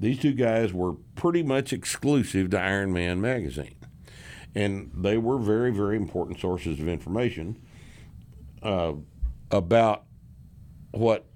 [0.00, 3.74] These two guys were pretty much exclusive to Iron Man magazine.
[4.54, 7.60] And they were very, very important sources of information
[8.62, 8.94] uh,
[9.50, 10.04] about
[10.92, 11.26] what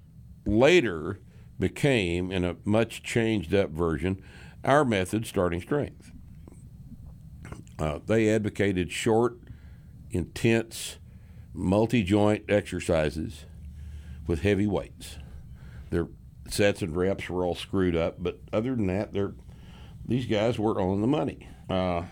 [0.45, 1.19] later
[1.59, 4.21] became, in a much changed up version,
[4.63, 6.12] our method, starting strength.
[7.79, 9.37] Uh, they advocated short,
[10.11, 10.97] intense,
[11.53, 13.45] multi joint exercises
[14.27, 15.17] with heavy weights.
[15.89, 16.07] Their
[16.47, 19.33] sets and reps were all screwed up, but other than that, they're,
[20.07, 21.47] these guys were on the money.
[21.69, 22.03] Uh,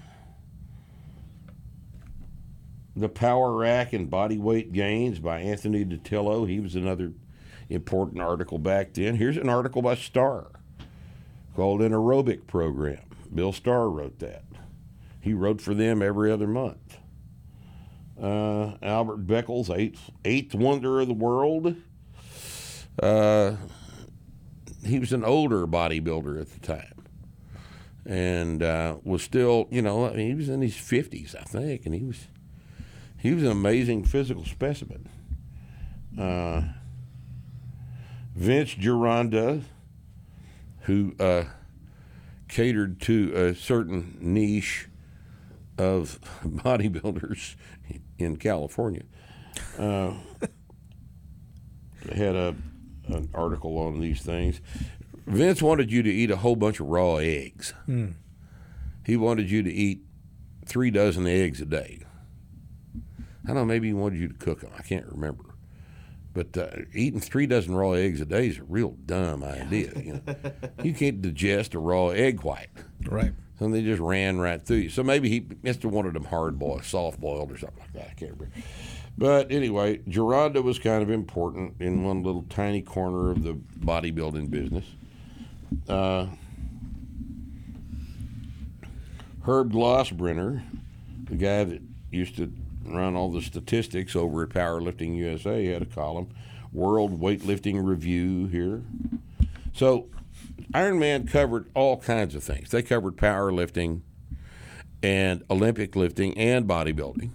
[2.95, 6.47] the Power Rack and Body Weight Gains by Anthony DiTillo.
[6.47, 7.13] He was another
[7.69, 9.15] important article back then.
[9.15, 10.51] Here's an article by Starr
[11.55, 12.99] called An Aerobic Program.
[13.33, 14.43] Bill Starr wrote that.
[15.21, 16.97] He wrote for them every other month.
[18.21, 21.75] Uh, Albert Beckles, eighth, eighth wonder of the world.
[23.01, 23.55] Uh,
[24.85, 27.01] he was an older bodybuilder at the time
[28.05, 31.85] and uh, was still, you know, I mean, he was in his 50s, I think,
[31.85, 32.27] and he was
[33.17, 35.07] he was an amazing physical specimen.
[36.19, 36.63] Uh,
[38.35, 39.61] Vince Gironda,
[40.81, 41.43] who uh,
[42.47, 44.87] catered to a certain niche
[45.81, 47.55] of bodybuilders
[48.17, 49.03] in California,
[49.77, 50.13] uh,
[52.13, 52.55] had a
[53.07, 54.61] an article on these things.
[55.25, 57.73] Vince wanted you to eat a whole bunch of raw eggs.
[59.05, 60.01] He wanted you to eat
[60.65, 62.03] three dozen eggs a day.
[63.43, 64.71] I don't know, maybe he wanted you to cook them.
[64.77, 65.43] I can't remember.
[66.33, 69.91] But uh, eating three dozen raw eggs a day is a real dumb idea.
[69.95, 70.35] You, know?
[70.83, 72.69] you can't digest a raw egg white.
[73.05, 73.33] Right.
[73.61, 74.89] So they just ran right through you.
[74.89, 78.07] So maybe he must have wanted them hard boiled, soft boiled, or something like that.
[78.09, 78.55] I can't remember.
[79.19, 84.49] But anyway, Gironda was kind of important in one little tiny corner of the bodybuilding
[84.49, 84.85] business.
[85.87, 86.25] Uh,
[89.43, 90.63] Herb Glossbrenner,
[91.25, 92.51] the guy that used to
[92.83, 96.29] run all the statistics over at Powerlifting USA, had a column,
[96.73, 98.81] World Weightlifting Review here.
[99.71, 100.07] So
[100.73, 102.71] Iron Man covered all kinds of things.
[102.71, 104.01] They covered powerlifting
[105.03, 107.31] and Olympic lifting and bodybuilding.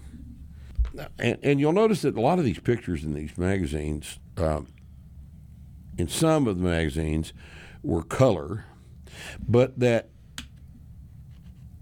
[1.19, 4.67] And, and you'll notice that a lot of these pictures in these magazines, um,
[5.97, 7.33] in some of the magazines,
[7.83, 8.65] were color,
[9.47, 10.09] but that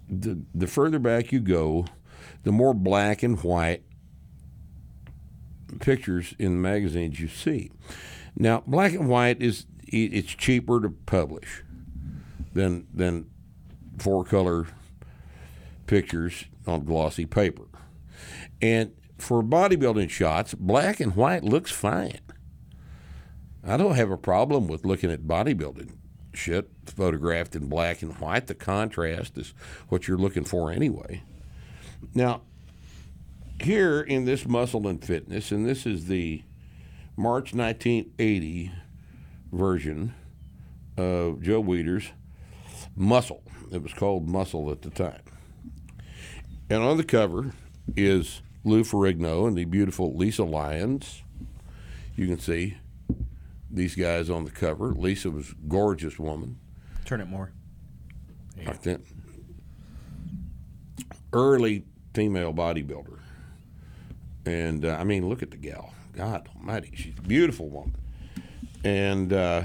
[0.10, 1.86] the, the further back you go,
[2.44, 3.84] the more black and white
[5.80, 7.72] pictures in the magazines you see.
[8.36, 9.66] Now, black and white is
[10.04, 11.64] it's cheaper to publish
[12.54, 13.30] than than
[13.98, 14.68] four color
[15.88, 17.66] pictures on glossy paper.
[18.62, 22.20] And for bodybuilding shots, black and white looks fine.
[23.64, 25.92] I don't have a problem with looking at bodybuilding
[26.34, 28.48] shit photographed in black and white.
[28.48, 29.54] The contrast is
[29.90, 31.24] what you're looking for anyway.
[32.14, 32.42] Now,
[33.62, 36.44] here in this Muscle and Fitness, and this is the
[37.16, 38.72] March 1980
[39.56, 40.14] version
[40.98, 42.12] of Joe Weider's
[42.96, 43.44] Muscle.
[43.72, 45.22] It was called Muscle at the time.
[46.70, 47.54] And on the cover
[47.96, 51.24] is Lou Ferrigno and the beautiful Lisa Lyons.
[52.16, 52.78] You can see
[53.70, 54.94] these guys on the cover.
[54.94, 56.58] Lisa was a gorgeous woman.
[57.06, 57.52] Turn it more.
[58.66, 59.02] Like that.
[61.34, 63.20] Early female bodybuilder.
[64.46, 65.94] And uh, I mean, look at the gal.
[66.14, 66.92] God almighty.
[66.96, 67.96] She's a beautiful woman.
[68.86, 69.64] And uh,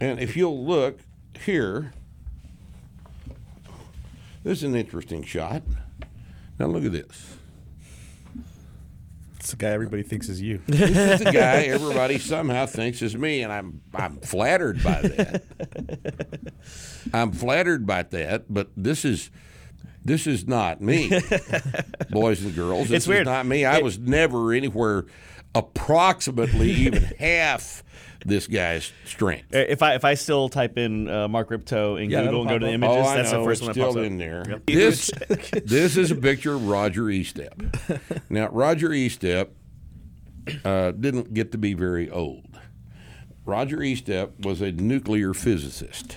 [0.00, 1.00] and if you'll look
[1.44, 1.92] here,
[4.44, 5.62] this is an interesting shot.
[6.60, 7.36] Now look at this.
[9.40, 10.60] It's the guy everybody thinks is you.
[10.68, 15.42] This is the guy everybody somehow thinks is me, and I'm I'm flattered by that.
[17.12, 19.30] I'm flattered by that, but this is
[20.04, 21.10] this is not me,
[22.10, 22.88] boys and girls.
[22.88, 23.22] This It's weird.
[23.22, 23.64] is not me.
[23.64, 25.06] I It- was never anywhere
[25.54, 27.82] approximately even half
[28.24, 29.54] this guy's strength.
[29.54, 32.58] If I if I still type in uh, Mark Rippetoe in Yeah, Google and go
[32.58, 34.04] to the images, oh, that's know, the first it's one that still pops up.
[34.04, 34.60] in there.
[34.66, 35.10] This
[35.64, 38.00] this is a picture of Roger Estep.
[38.30, 39.48] Now Roger Estep
[40.64, 42.58] uh, didn't get to be very old.
[43.44, 46.16] Roger Estep was a nuclear physicist,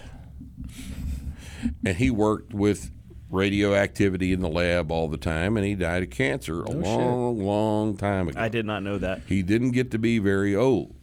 [1.86, 2.92] and he worked with
[3.30, 7.98] radioactivity in the lab all the time, and he died of cancer a long, long
[7.98, 8.40] time ago.
[8.40, 9.22] I did not know that.
[9.28, 10.96] He didn't get to be very old.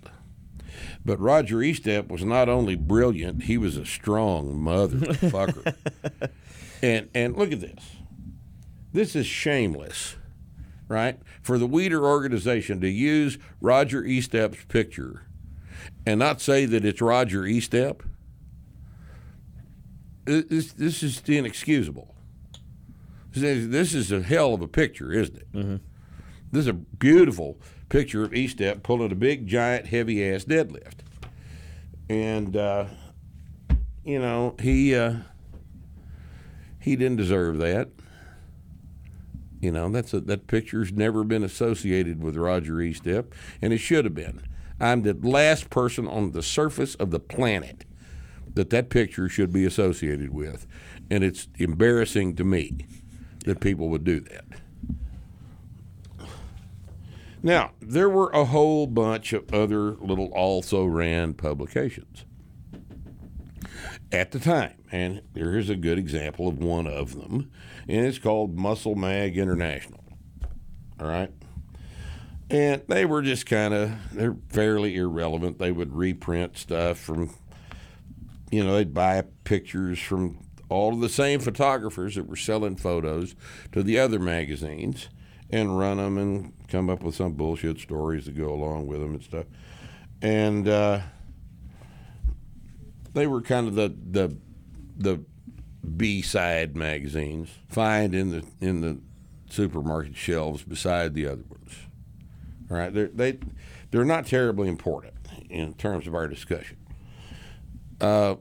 [1.05, 5.75] But Roger Estep was not only brilliant, he was a strong motherfucker.
[6.83, 7.97] and and look at this.
[8.93, 10.17] This is shameless,
[10.89, 11.19] right?
[11.43, 15.27] For the Weider organization to use Roger Estep's picture
[16.07, 18.01] and not say that it's Roger Estep.
[20.25, 22.14] This, this is inexcusable.
[23.35, 25.53] This is a hell of a picture, isn't it?
[25.53, 25.77] Mm-hmm.
[26.53, 27.59] This is a beautiful
[27.89, 30.99] picture of Estep pulling a big, giant, heavy ass deadlift.
[32.09, 32.87] And, uh,
[34.05, 35.17] you know, he, uh,
[36.79, 37.89] he didn't deserve that.
[39.61, 43.33] You know, that's a, that picture's never been associated with Roger Estep,
[43.63, 44.43] and it should have been.
[44.79, 47.85] I'm the last person on the surface of the planet
[48.53, 50.67] that that picture should be associated with,
[51.11, 52.87] and it's embarrassing to me
[53.45, 54.45] that people would do that.
[57.43, 62.25] Now, there were a whole bunch of other little also ran publications
[64.11, 67.51] at the time, and there is a good example of one of them,
[67.87, 70.03] and it's called Muscle Mag International.
[70.99, 71.31] All right?
[72.49, 75.59] And they were just kind of, they're fairly irrelevant.
[75.59, 77.35] They would reprint stuff from,
[78.51, 80.44] you know, they'd buy pictures from
[80.75, 83.37] all of the same photographers that were selling photos
[83.71, 85.09] to the other magazines
[85.51, 89.13] and run them and come up with some bullshit stories to go along with them
[89.13, 89.47] and stuff.
[90.21, 91.01] And uh,
[93.13, 94.37] they were kind of the the
[94.97, 95.21] the
[95.97, 99.01] B side magazines find in the in the
[99.49, 101.77] supermarket shelves beside the other ones.
[102.69, 103.39] All right, they're, they
[103.93, 105.15] they're not terribly important
[105.49, 106.79] in terms of our discussion.
[108.01, 108.37] Uh,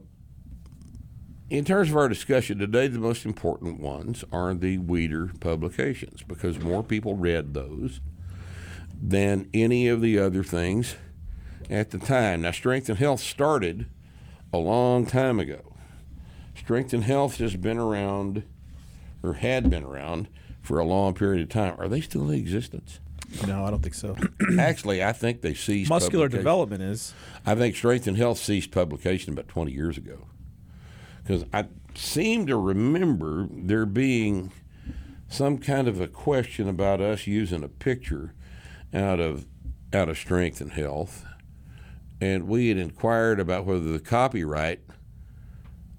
[1.50, 6.58] in terms of our discussion today, the most important ones are the Weider publications because
[6.58, 8.00] more people read those
[9.00, 10.96] than any of the other things
[11.68, 12.42] at the time.
[12.42, 13.86] Now, Strength and Health started
[14.52, 15.74] a long time ago.
[16.56, 18.44] Strength and Health has been around,
[19.22, 20.28] or had been around,
[20.62, 21.74] for a long period of time.
[21.78, 23.00] Are they still in existence?
[23.46, 24.16] No, I don't think so.
[24.58, 27.12] Actually, I think they ceased Muscular development is.
[27.44, 30.26] I think Strength and Health ceased publication about 20 years ago.
[31.24, 34.52] Because I seem to remember there being
[35.28, 38.34] some kind of a question about us using a picture
[38.92, 39.46] out of
[39.92, 41.24] out of Strength and Health,
[42.20, 44.80] and we had inquired about whether the copyright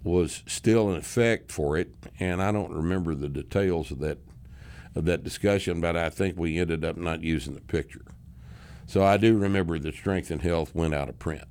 [0.03, 4.19] was still in effect for it, and I don't remember the details of that
[4.93, 8.05] of that discussion, but I think we ended up not using the picture.
[8.85, 11.43] So I do remember that Strength and Health went out of print.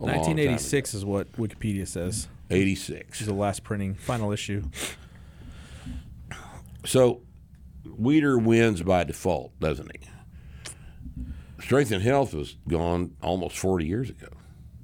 [0.00, 2.28] a long time 1986 is what Wikipedia says.
[2.50, 2.56] Ago.
[2.56, 3.20] 86.
[3.20, 4.62] Is the last printing, final issue.
[6.84, 7.22] So
[7.86, 10.00] Weider wins by default, doesn't he?
[11.62, 14.28] Strength and Health was gone almost 40 years ago,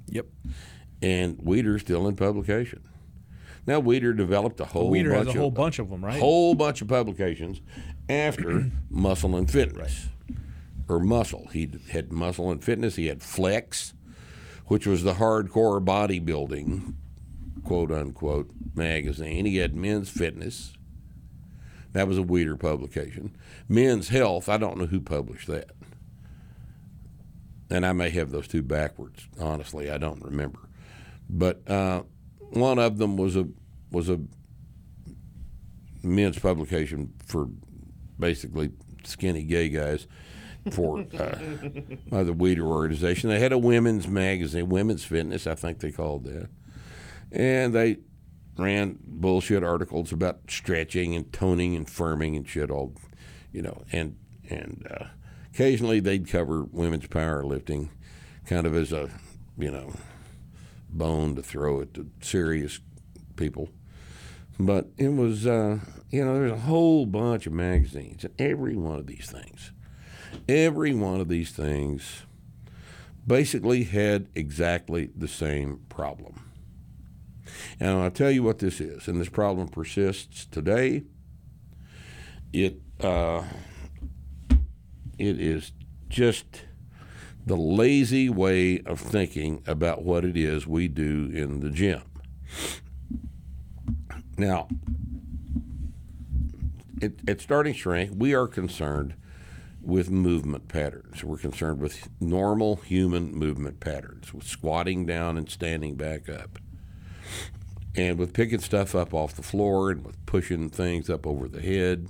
[0.07, 0.25] Yep.
[1.01, 2.81] and Weider's still in publication.
[3.67, 6.19] Now Weider developed a whole Weider bunch has a whole of, bunch of them, right?
[6.19, 7.61] whole bunch of publications
[8.09, 10.07] after Muscle and Fitness,
[10.89, 11.47] or Muscle.
[11.53, 12.95] He had Muscle and Fitness.
[12.95, 13.93] He had Flex,
[14.65, 16.95] which was the hardcore bodybuilding,
[17.63, 19.45] quote unquote, magazine.
[19.45, 20.73] He had Men's Fitness.
[21.93, 23.35] That was a Weider publication.
[23.67, 24.47] Men's Health.
[24.47, 25.71] I don't know who published that.
[27.69, 29.27] And I may have those two backwards.
[29.39, 30.59] Honestly, I don't remember.
[31.29, 32.03] But uh,
[32.39, 33.47] one of them was a
[33.91, 34.19] was a
[36.03, 37.47] men's publication for
[38.19, 38.71] basically
[39.03, 40.07] skinny gay guys
[40.71, 41.03] for uh,
[42.09, 43.29] by the Weider organization.
[43.29, 46.49] They had a women's magazine, Women's Fitness, I think they called that,
[47.31, 47.97] and they
[48.57, 52.69] ran bullshit articles about stretching and toning and firming and shit.
[52.69, 52.93] All,
[53.51, 54.17] you know, and
[54.49, 55.05] and uh,
[55.53, 57.89] occasionally they'd cover women's powerlifting,
[58.45, 59.09] kind of as a
[59.57, 59.93] you know
[60.89, 62.79] bone to throw at the serious
[63.35, 63.69] people.
[64.59, 65.79] But it was, uh,
[66.11, 69.71] you know, there's a whole bunch of magazines, and every one of these things,
[70.47, 72.23] every one of these things
[73.25, 76.50] basically had exactly the same problem.
[77.79, 81.03] And I'll tell you what this is, and this problem persists today.
[82.53, 83.43] It, uh,
[85.17, 85.71] it is
[86.09, 86.63] just
[87.45, 92.03] the lazy way of thinking about what it is we do in the gym.
[94.37, 94.67] Now,
[97.01, 99.15] at, at Starting Strength, we are concerned
[99.81, 101.23] with movement patterns.
[101.23, 106.59] We're concerned with normal human movement patterns, with squatting down and standing back up,
[107.95, 111.61] and with picking stuff up off the floor and with pushing things up over the
[111.61, 112.07] head,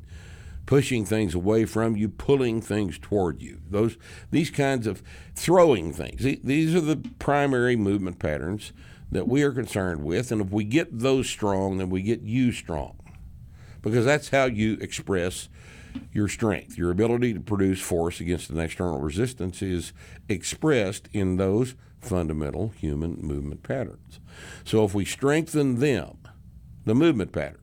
[0.65, 3.59] pushing things away from you, pulling things toward you.
[3.69, 3.97] Those
[4.29, 5.01] these kinds of
[5.35, 6.23] throwing things.
[6.23, 8.73] These are the primary movement patterns
[9.11, 12.51] that we are concerned with, and if we get those strong, then we get you
[12.51, 12.97] strong,
[13.81, 15.49] because that's how you express
[16.13, 16.77] your strength.
[16.77, 19.91] Your ability to produce force against an external resistance is
[20.29, 24.19] expressed in those fundamental human movement patterns.
[24.63, 26.17] So if we strengthen them,
[26.85, 27.61] the movement pattern,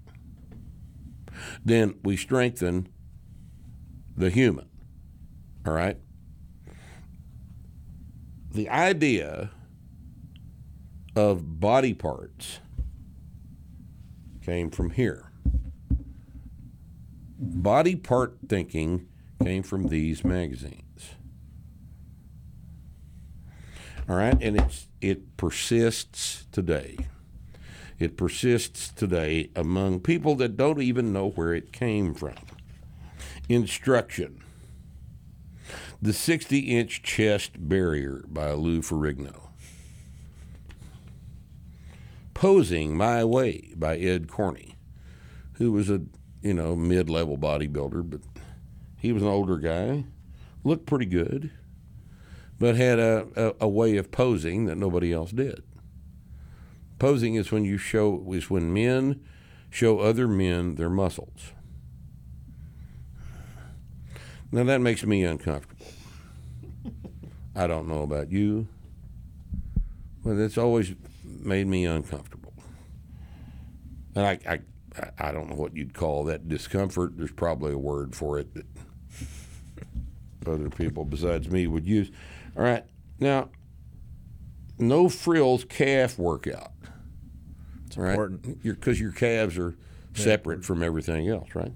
[1.64, 2.88] then we strengthen
[4.16, 4.68] the human.
[5.66, 5.98] All right?
[8.52, 9.50] The idea
[11.14, 12.60] of body parts
[14.44, 15.30] came from here.
[17.38, 19.06] Body part thinking
[19.42, 20.87] came from these magazines.
[24.08, 26.96] All right, and it's it persists today.
[27.98, 32.36] It persists today among people that don't even know where it came from.
[33.50, 34.42] Instruction.
[36.00, 39.48] The 60 inch chest barrier by Lou Ferrigno.
[42.32, 44.76] Posing My Way by Ed Corney,
[45.54, 46.00] who was a
[46.40, 48.20] you know mid level bodybuilder, but
[48.96, 50.04] he was an older guy,
[50.64, 51.50] looked pretty good,
[52.58, 55.62] but had a, a, a way of posing that nobody else did.
[56.98, 59.20] Posing is when you show is when men
[59.70, 61.52] show other men their muscles.
[64.50, 65.86] Now that makes me uncomfortable.
[67.54, 68.68] I don't know about you,
[70.24, 70.94] but it's always
[71.24, 72.54] made me uncomfortable.
[74.14, 74.60] And I, I,
[75.18, 77.16] I don't know what you'd call that discomfort.
[77.16, 78.66] There's probably a word for it that
[80.46, 82.10] other people besides me would use.
[82.58, 82.84] All right,
[83.20, 83.50] now,
[84.78, 86.72] no frills calf workout.
[87.86, 88.62] It's important.
[88.64, 89.76] because your calves are
[90.12, 91.72] separate from everything else, right?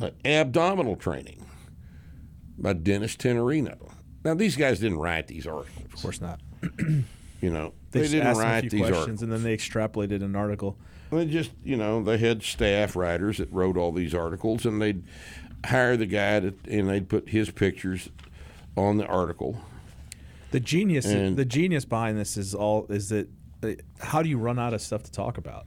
[0.00, 1.44] Uh, abdominal training
[2.56, 3.90] by Dennis Tinerino.
[4.24, 5.92] Now, these guys didn't write these articles.
[5.92, 6.40] Of course not.
[7.40, 9.22] You know, They, they, didn't asked them a write these questions articles.
[9.22, 10.78] and then they extrapolated an article.
[11.10, 15.02] They just, you know, they had staff writers that wrote all these articles, and they'd
[15.66, 18.08] hire the guy to, and they'd put his pictures
[18.76, 19.60] on the article.
[20.50, 23.28] The genius, And- the genius behind this is all is that
[23.62, 23.70] uh,
[24.00, 25.66] how do you run out of stuff to talk about?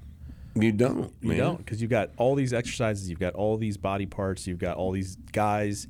[0.57, 1.37] You don't, You man.
[1.37, 4.77] don't because you've got all these exercises, you've got all these body parts, you've got
[4.77, 5.87] all these guys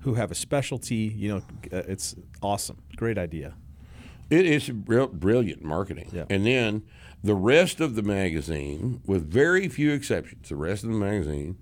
[0.00, 0.96] who have a specialty.
[1.16, 1.36] You know,
[1.72, 3.54] uh, it's awesome, great idea.
[4.30, 6.08] It is brilliant marketing.
[6.12, 6.24] Yeah.
[6.28, 6.82] And then
[7.22, 11.56] the rest of the magazine, with very few exceptions, the rest of the magazine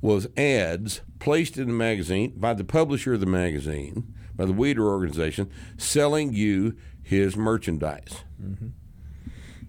[0.00, 4.86] was ads placed in the magazine by the publisher of the magazine, by the Weider
[4.86, 8.22] organization, selling you his merchandise,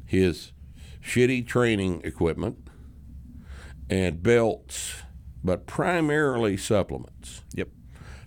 [0.05, 0.51] his
[1.03, 2.57] shitty training equipment,
[3.89, 5.01] and belts,
[5.43, 7.69] but primarily supplements Yep.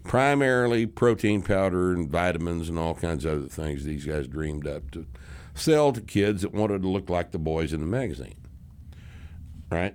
[0.02, 4.90] primarily protein powder and vitamins and all kinds of other things these guys dreamed up
[4.90, 5.06] to
[5.54, 8.34] sell to kids that wanted to look like the boys in the magazine.
[9.70, 9.94] Right?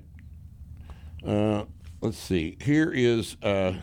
[1.25, 1.65] Uh,
[2.01, 2.57] let's see.
[2.61, 3.73] Here is uh,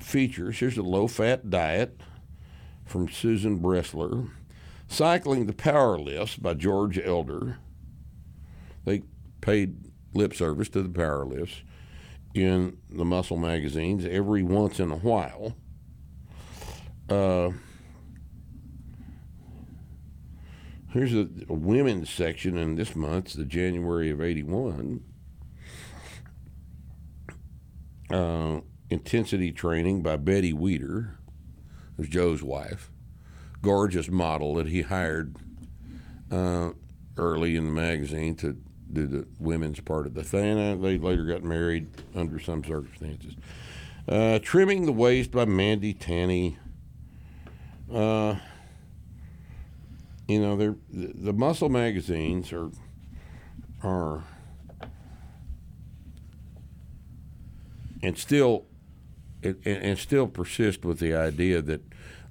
[0.00, 0.58] features.
[0.58, 2.00] Here's a low fat diet
[2.84, 4.30] from Susan Bressler.
[4.88, 7.58] Cycling the Power Lifts by George Elder.
[8.84, 9.02] They
[9.40, 11.62] paid lip service to the power lifts
[12.34, 15.54] in the muscle magazines every once in a while.
[17.08, 17.50] Uh,
[20.92, 25.04] here's a, a women's section in this month's the January of '81.
[28.10, 31.12] Uh, intensity training by Betty Weider,
[31.96, 32.90] who's Joe's wife,
[33.62, 35.36] gorgeous model that he hired
[36.30, 36.70] uh,
[37.16, 38.56] early in the magazine to
[38.92, 40.58] do the women's part of the thing.
[40.58, 43.36] Uh, They later got married under some circumstances.
[44.08, 46.58] Uh, Trimming the Waist by Mandy Tanny.
[47.92, 48.36] Uh,
[50.26, 52.70] you know, they're, the, the muscle magazines are
[53.82, 54.24] are
[58.02, 58.66] and still
[59.42, 61.80] and, and still persist with the idea that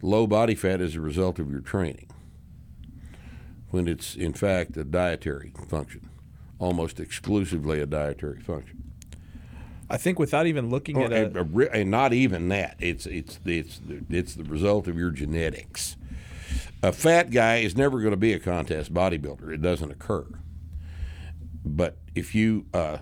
[0.02, 2.08] low body fat is a result of your training
[3.72, 6.10] when it's in fact a dietary function,
[6.60, 8.84] almost exclusively a dietary function.
[9.90, 12.76] I think without even looking Or- at and, a, and not even that.
[12.80, 15.98] It's it's it's it's the result of your genetics.
[16.82, 19.52] A fat guy is never going to be a contest bodybuilder.
[19.54, 20.26] It doesn't occur.
[21.66, 23.00] But if you uh,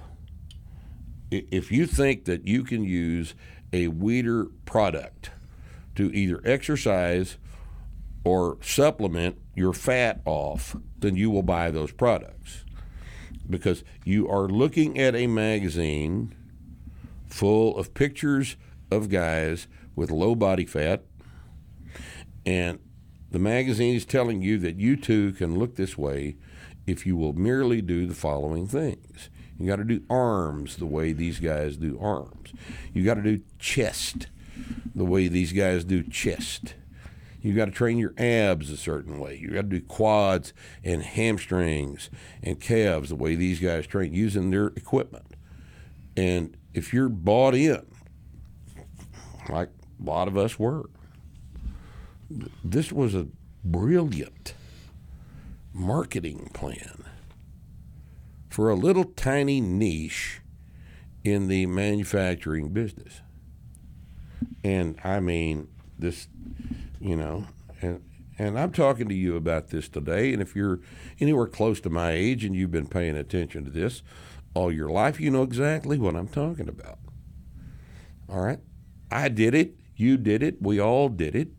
[1.32, 3.36] if you think that you can use
[3.74, 5.32] a Weider product
[5.96, 7.38] to either exercise
[8.24, 12.64] or supplement your fat off, then you will buy those products.
[13.50, 16.36] because you are looking at a magazine
[17.28, 18.58] full of pictures
[18.92, 21.04] of guys with low body fat,
[22.46, 22.80] and
[23.32, 26.36] the magazine is telling you that you too can look this way
[26.86, 29.30] if you will merely do the following things.
[29.60, 32.54] You got to do arms the way these guys do arms.
[32.94, 34.28] You got to do chest
[34.94, 36.76] the way these guys do chest.
[37.42, 39.38] You got to train your abs a certain way.
[39.38, 40.54] You got to do quads
[40.84, 42.10] and hamstrings
[42.44, 45.26] and calves the way these guys train using their equipment.
[46.16, 47.86] And if you're bought in,
[49.50, 50.90] like a lot of us were,
[52.64, 53.28] this was a
[53.64, 54.54] brilliant
[55.74, 57.07] marketing plan
[58.58, 60.42] for a little tiny niche
[61.24, 63.22] in the manufacturing business.
[64.64, 65.68] And I mean,
[66.00, 66.28] this,
[67.00, 67.46] you know,
[67.84, 68.04] and
[68.40, 70.34] and I'm talking to you about this today.
[70.34, 70.80] And if you're
[71.20, 74.02] anywhere close to my age and you've been paying attention to this
[74.56, 76.98] all your life, you know exactly what I'm talking about.
[78.28, 78.60] All right,
[79.12, 79.76] I did it.
[79.96, 80.64] You did it.
[80.64, 81.50] We all did it.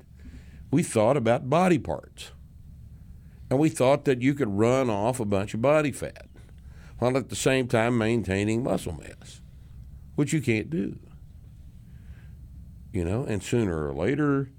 [0.73, 2.33] We thought about body parts,
[3.49, 6.28] and we thought that you could run off a bunch of body fat
[6.99, 9.41] while at the same time maintaining muscle mass,
[10.15, 10.99] which you can't do.
[12.93, 14.51] You know, and sooner or later,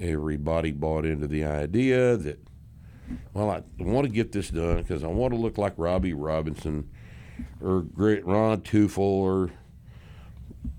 [0.00, 2.38] everybody bought into the idea that,
[3.32, 6.88] well, I want to get this done because I want to look like Robbie Robinson
[7.60, 9.50] or great Ron Teufel or,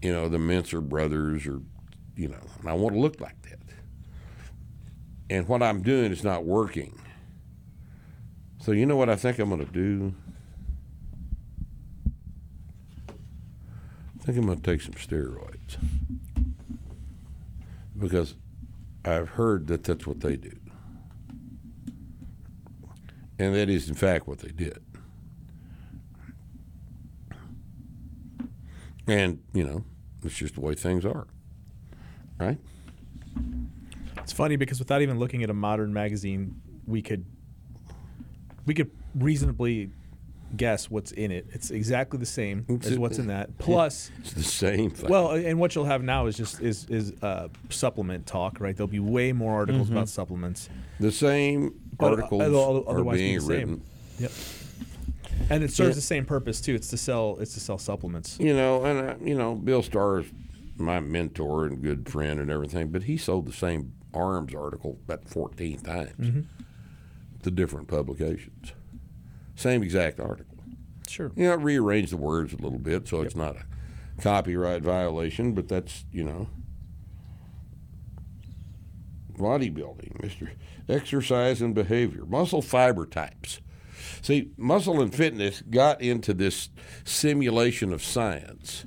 [0.01, 1.62] you know, the Mentzer brothers or,
[2.16, 3.60] you know, and I want to look like that.
[5.30, 6.99] And what I'm doing is not working.
[8.60, 10.14] So, you know what I think I'm going to do?
[14.26, 15.78] I think I'm going to take some steroids
[17.99, 18.34] because
[19.05, 20.57] I've heard that that's what they do.
[23.38, 24.82] And that is, in fact, what they did.
[29.05, 29.84] And, you know,
[30.23, 31.28] it's just the way things are.
[32.39, 32.57] Right?
[34.17, 37.26] It's funny because without even looking at a modern magazine, we could
[38.65, 39.91] we could reasonably
[40.56, 41.48] guess what's in it.
[41.52, 43.58] It's exactly the same It's as what's in that.
[43.58, 45.10] Plus, It's the same thing.
[45.10, 48.76] well, and what you'll have now is just is is uh, supplement talk, right?
[48.76, 50.70] There'll be way more articles about supplements.
[51.00, 53.50] the same But, uh, articles are being be the same.
[53.50, 53.82] written.
[54.20, 54.32] Yep.
[55.50, 55.96] And it serves Yeah.
[55.96, 56.76] the same purpose too.
[56.76, 57.38] It's to sell.
[57.39, 58.39] It's to sell supplements.
[58.39, 60.28] You know, and uh, you know, Bill Starr is
[60.78, 65.28] my mentor and good friend and everything, but he sold the same arms article about
[65.28, 66.46] 14 times
[67.43, 68.72] to different publications.
[69.56, 70.58] Same exact article.
[71.08, 71.32] Sure.
[71.36, 73.66] You know, rearrange the words a little bit so it's not a
[74.22, 76.49] copyright violation, but that's, you know,
[79.38, 80.51] bodybuilding, Mr.
[80.88, 83.60] Exercise and behavior, muscle fiber types.
[84.22, 86.70] See, muscle and fitness got into this
[87.03, 88.86] simulation of science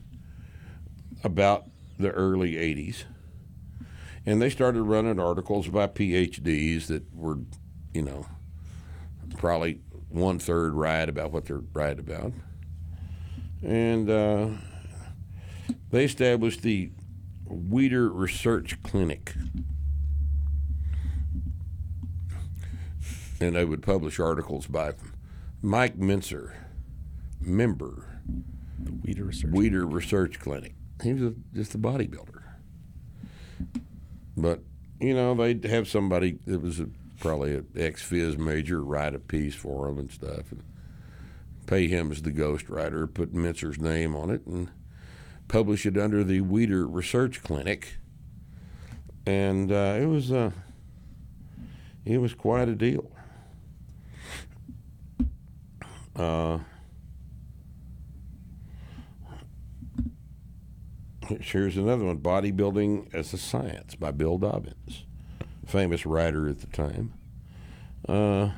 [1.25, 1.67] about
[1.99, 3.05] the early 80s.
[4.27, 7.39] And they started running articles by PhDs that were,
[7.95, 8.27] you know,
[9.37, 9.81] probably
[10.11, 12.33] one third right about what they're right about.
[13.63, 14.49] And uh,
[15.91, 16.91] they established the
[17.49, 19.35] Weider Research Clinic.
[23.41, 24.95] And they would publish articles by
[25.63, 26.55] Mike Mentzer,
[27.41, 28.21] member,
[28.83, 29.51] Weider research.
[29.51, 30.75] Weider Research Clinic.
[31.03, 32.43] He was a, just a bodybuilder.
[34.37, 34.61] But,
[35.01, 36.89] you know, they'd have somebody that was a,
[37.19, 40.63] probably an ex phys major write a piece for him and stuff and
[41.67, 44.71] pay him as the ghostwriter, put Mentzer's name on it, and
[45.49, 47.99] publish it under the Weider Research Clinic.
[49.27, 50.53] And uh, it was uh,
[52.05, 53.11] it was quite a deal.
[56.17, 56.59] Uh,
[61.41, 65.05] Here's another one Bodybuilding as a Science by Bill Dobbins,
[65.69, 67.13] famous writer at the time.
[68.09, 68.51] Uh,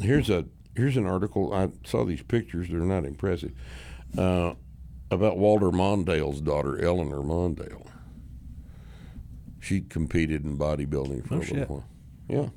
[0.00, 0.44] here's a
[0.76, 1.52] here's an article.
[1.52, 3.52] I saw these pictures, they're not impressive.
[4.16, 4.54] Uh,
[5.10, 7.86] about Walter Mondale's daughter, Eleanor Mondale.
[9.60, 11.70] She competed in bodybuilding for Oh, a little shit.
[11.70, 11.84] while.
[12.28, 12.48] Yeah.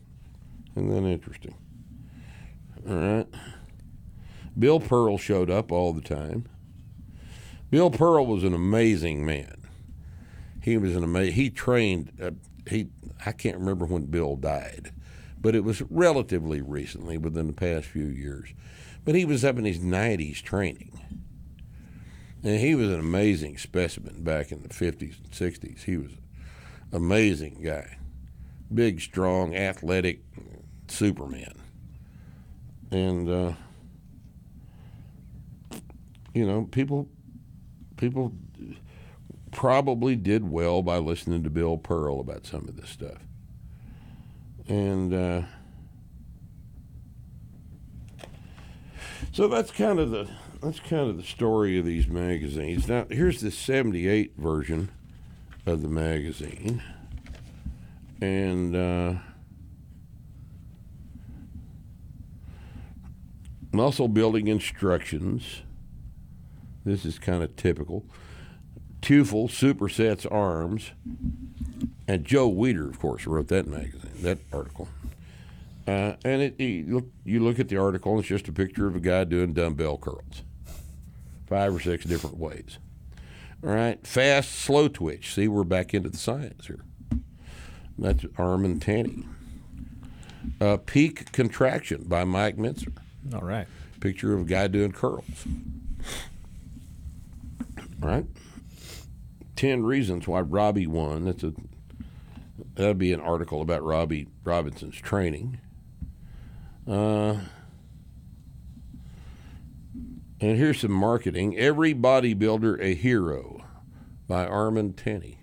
[0.75, 1.55] Isn't that interesting?
[2.87, 3.27] All right.
[4.57, 6.45] Bill Pearl showed up all the time.
[7.69, 9.55] Bill Pearl was an amazing man.
[10.61, 11.33] He was an amazing.
[11.35, 12.11] He trained.
[12.21, 12.31] Uh,
[12.69, 12.87] he
[13.25, 14.91] I can't remember when Bill died,
[15.39, 18.53] but it was relatively recently, within the past few years.
[19.03, 20.99] But he was up in his nineties training,
[22.43, 25.83] and he was an amazing specimen back in the fifties and sixties.
[25.83, 26.11] He was
[26.91, 27.97] amazing guy,
[28.73, 30.21] big, strong, athletic,
[30.87, 31.55] Superman.
[32.91, 33.53] and uh,
[36.33, 37.07] you know, people
[37.97, 38.33] people
[39.51, 43.19] probably did well by listening to Bill Pearl about some of this stuff,
[44.67, 45.13] and.
[45.13, 45.41] Uh,
[49.33, 50.27] so that's kind of the
[50.61, 52.87] that's kind of the story of these magazines.
[52.87, 54.89] Now here's the '78 version
[55.65, 56.83] of the magazine,
[58.19, 59.13] and uh,
[63.71, 65.61] muscle building instructions.
[66.83, 68.05] This is kind of typical.
[69.01, 70.91] Teufel supersets arms,
[72.07, 74.87] and Joe Weider, of course, wrote that magazine, that article.
[75.87, 78.87] Uh, and it, you look you look at the article, and it's just a picture
[78.87, 80.43] of a guy doing dumbbell curls,
[81.47, 82.77] five or six different ways.
[83.63, 85.33] All right, fast, slow twitch.
[85.33, 86.81] See, we're back into the science here.
[87.97, 89.25] That's Armand Tanny.
[90.59, 92.93] Uh, peak contraction by Mike Mentzer.
[93.33, 93.67] All right.
[93.99, 95.45] Picture of a guy doing curls.
[98.01, 98.25] All right.
[99.61, 101.25] Ten reasons why Robbie won.
[101.25, 101.53] That's a
[102.73, 105.59] that'd be an article about Robbie Robinson's training.
[106.87, 107.35] Uh,
[110.39, 111.55] and here's some marketing.
[111.59, 113.63] Every bodybuilder a hero
[114.27, 115.37] by Armand Tanny.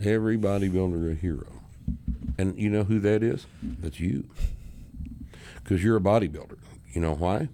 [0.00, 1.60] Every bodybuilder a hero.
[2.38, 3.46] And you know who that is?
[3.60, 4.28] That's you.
[5.56, 6.58] Because you're a bodybuilder.
[6.92, 7.48] You know why?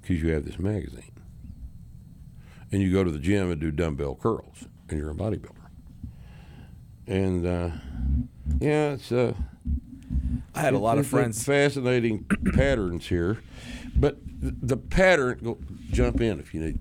[0.00, 1.13] Because you have this magazine.
[2.74, 5.68] And you go to the gym and do dumbbell curls, and you're a bodybuilder.
[7.06, 7.70] And uh,
[8.58, 9.32] yeah, it's uh,
[10.56, 11.44] I had a lot of friends.
[11.44, 13.44] fascinating patterns here,
[13.94, 15.38] but the pattern.
[15.44, 15.58] Go,
[15.92, 16.80] jump in if you need.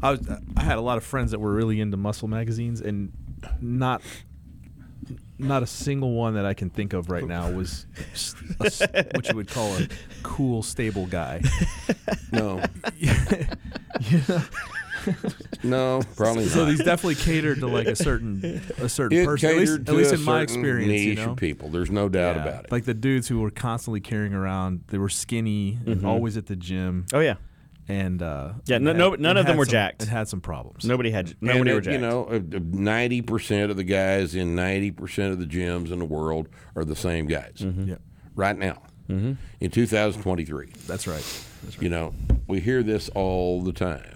[0.00, 0.20] I was
[0.56, 3.12] I had a lot of friends that were really into muscle magazines, and
[3.60, 4.02] not
[5.40, 7.86] not a single one that I can think of right now was
[8.60, 9.88] a what you would call a
[10.22, 11.42] cool, stable guy.
[12.32, 12.60] No,
[15.64, 16.52] no, probably not.
[16.52, 16.68] So not.
[16.70, 19.50] these definitely catered to like a certain a certain it person.
[19.50, 21.32] At least, to at least a in my experience, niche you know.
[21.32, 21.68] of people.
[21.68, 22.42] There's no doubt Yeah.
[22.42, 22.72] about it.
[22.72, 26.56] Like the dudes who were constantly carrying around, they were skinny, and always at the
[26.56, 27.34] gym, Oh yeah.
[27.88, 30.02] and uh, Yeah, and no- had- no- none of them were some- jacked.
[30.02, 30.84] And had some problems.
[30.84, 31.92] Nobody had nobody and were it, jacked.
[31.92, 36.04] you know, ninety percent of the guys in ninety percent of the gyms in the
[36.04, 37.96] world are the same guys Yeah,
[38.34, 38.82] right now.
[39.08, 39.34] Mm-hmm.
[39.60, 41.14] In 2023, that's right.
[41.62, 41.82] That's right.
[41.82, 42.12] you know,
[42.48, 44.15] we hear this all the time.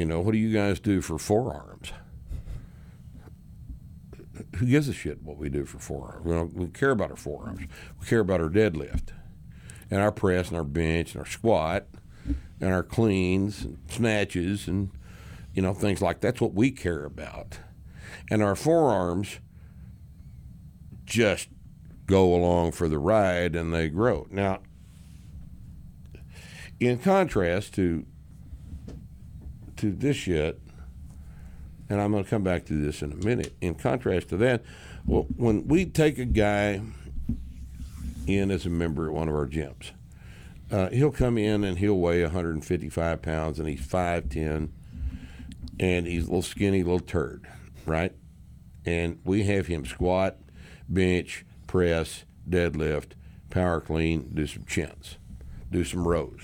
[0.00, 1.92] You know, what do you guys do for forearms?
[4.56, 6.24] Who gives a shit what we do for forearms?
[6.24, 7.66] We, don't, we care about our forearms.
[8.00, 9.10] We care about our deadlift,
[9.90, 11.86] and our press, and our bench, and our squat,
[12.62, 14.90] and our cleans, and snatches, and
[15.52, 17.58] you know things like that's what we care about.
[18.30, 19.38] And our forearms
[21.04, 21.50] just
[22.06, 24.26] go along for the ride, and they grow.
[24.30, 24.60] Now,
[26.80, 28.06] in contrast to
[29.80, 30.56] to this yet,
[31.88, 33.54] and I'm going to come back to this in a minute.
[33.60, 34.62] In contrast to that,
[35.06, 36.82] well, when we take a guy
[38.26, 39.92] in as a member at one of our gyms,
[40.70, 44.68] uh, he'll come in and he'll weigh 155 pounds, and he's 5'10",
[45.80, 47.46] and he's a little skinny, little turd,
[47.86, 48.12] right?
[48.84, 50.36] And we have him squat,
[50.88, 53.12] bench, press, deadlift,
[53.48, 55.16] power clean, do some chins,
[55.70, 56.42] do some rows.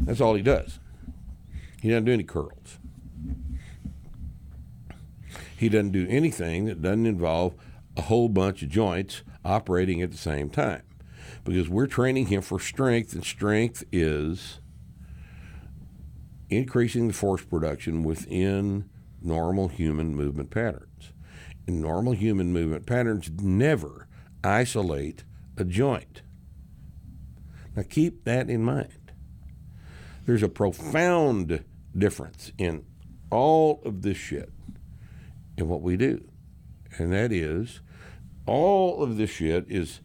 [0.00, 0.78] That's all he does.
[1.86, 2.80] He doesn't do any curls.
[5.56, 7.54] He doesn't do anything that doesn't involve
[7.96, 10.82] a whole bunch of joints operating at the same time.
[11.44, 14.58] Because we're training him for strength, and strength is
[16.50, 18.90] increasing the force production within
[19.22, 21.12] normal human movement patterns.
[21.68, 24.08] And normal human movement patterns never
[24.42, 25.22] isolate
[25.56, 26.22] a joint.
[27.76, 29.06] Now keep that in mind
[30.26, 31.64] there's a profound
[31.98, 32.84] difference in
[33.30, 34.50] all of this shit
[35.56, 36.28] in what we do.
[36.98, 37.80] And that is
[38.46, 40.00] all of this shit is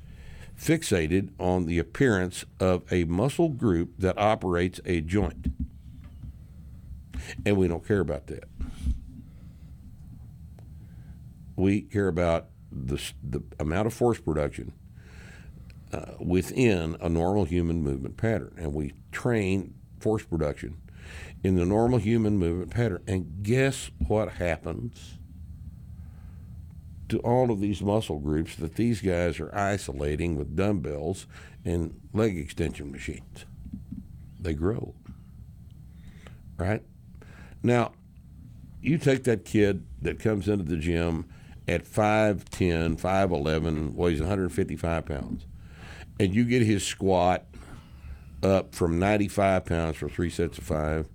[0.59, 5.47] fixated on the appearance of a muscle group that operates a joint.
[7.45, 8.45] And we don't care about that.
[11.55, 14.73] We care about the, the amount of force production
[15.93, 18.53] uh, within a normal human movement pattern.
[18.57, 20.77] And we train force production
[21.43, 23.03] in the normal human movement pattern.
[23.07, 25.17] And guess what happens
[27.09, 31.27] to all of these muscle groups that these guys are isolating with dumbbells
[31.65, 33.45] and leg extension machines?
[34.39, 34.93] They grow.
[36.57, 36.83] Right?
[37.63, 37.93] Now,
[38.81, 41.27] you take that kid that comes into the gym
[41.67, 45.45] at 5'10, 5'11, weighs 155 pounds,
[46.19, 47.45] and you get his squat
[48.41, 51.07] up from 95 pounds for three sets of five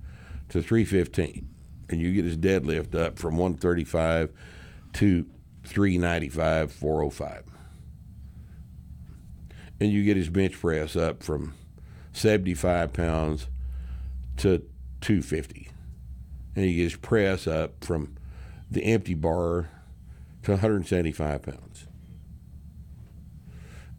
[0.49, 1.49] to 315,
[1.89, 4.33] and you get his deadlift up from 135
[4.95, 5.27] to
[5.65, 7.45] 395, 405.
[9.79, 11.55] And you get his bench press up from
[12.13, 13.49] 75 pounds
[14.39, 14.63] to
[15.03, 15.71] 250.
[16.55, 18.17] And you get his press up from
[18.71, 19.69] the empty bar
[20.45, 21.87] to 175 pounds.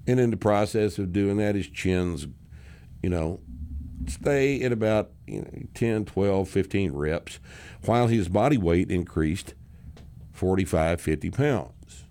[0.08, 2.28] And in the process of doing that, his chins,
[3.04, 3.42] you know,
[4.06, 7.40] stay at about you know, 10, 12, 15 reps,
[7.86, 9.54] while his body weight increased
[10.34, 12.04] 45, 50 pounds.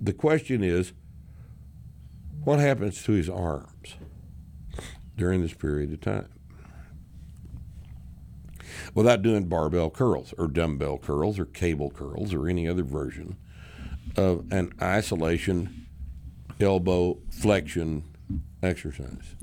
[0.00, 0.92] The question is,
[2.44, 3.96] what happens to his arms
[5.16, 6.28] during this period of time?
[8.94, 13.36] Without doing barbell curls or dumbbell curls or cable curls or any other version
[14.16, 15.86] of an isolation
[16.60, 18.04] elbow flexion
[18.62, 19.34] exercise.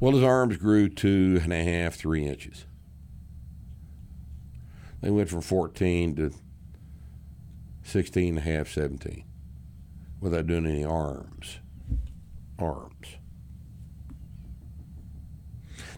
[0.00, 2.66] Well, his arms grew two and a half, three inches.
[5.00, 6.32] They went from 14 to
[7.82, 9.24] 16 and a half, 17
[10.24, 11.58] without doing any arms.
[12.58, 13.18] Arms.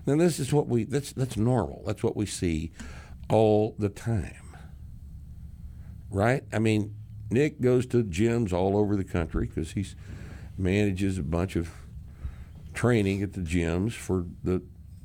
[0.04, 1.84] Now this is what we that's that's normal.
[1.86, 2.72] That's what we see
[3.28, 4.56] all the time.
[6.10, 6.42] Right?
[6.52, 6.94] I mean,
[7.30, 9.86] Nick goes to gyms all over the country because he
[10.58, 11.70] manages a bunch of
[12.76, 14.62] training at the gyms for the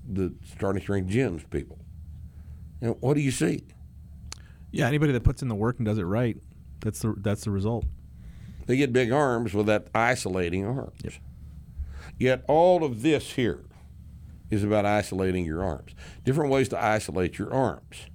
[0.07, 1.79] the starting strength gyms people.
[2.81, 3.63] And what do you see?
[4.71, 6.37] Yeah, anybody that puts in the work and does it right,
[6.79, 7.85] that's the that's the result.
[8.67, 11.19] They get big arms without isolating arms.
[12.17, 13.65] Yet all of this here
[14.49, 15.93] is about isolating your arms.
[16.23, 18.07] Different ways to isolate your arms.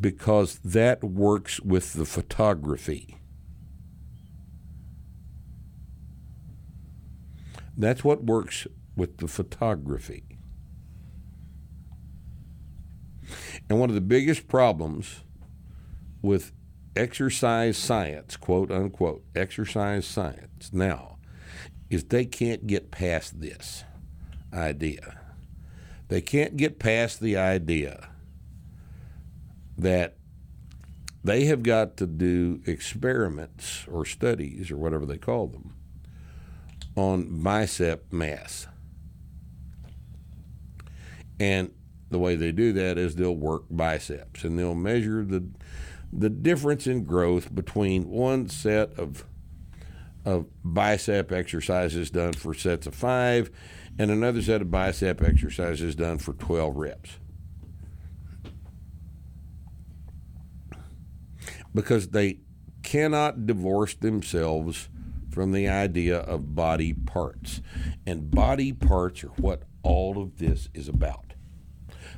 [0.00, 3.17] Because that works with the photography.
[7.78, 8.66] That's what works
[8.96, 10.24] with the photography.
[13.70, 15.22] And one of the biggest problems
[16.20, 16.50] with
[16.96, 21.18] exercise science, quote unquote, exercise science now,
[21.88, 23.84] is they can't get past this
[24.52, 25.20] idea.
[26.08, 28.08] They can't get past the idea
[29.76, 30.16] that
[31.22, 35.74] they have got to do experiments or studies or whatever they call them
[36.98, 38.66] on bicep mass.
[41.38, 41.70] And
[42.10, 45.48] the way they do that is they'll work biceps and they'll measure the
[46.10, 49.24] the difference in growth between one set of
[50.24, 53.50] of bicep exercises done for sets of 5
[53.98, 57.18] and another set of bicep exercises done for 12 reps.
[61.74, 62.40] Because they
[62.82, 64.88] cannot divorce themselves
[65.38, 67.62] from the idea of body parts.
[68.04, 71.34] And body parts are what all of this is about.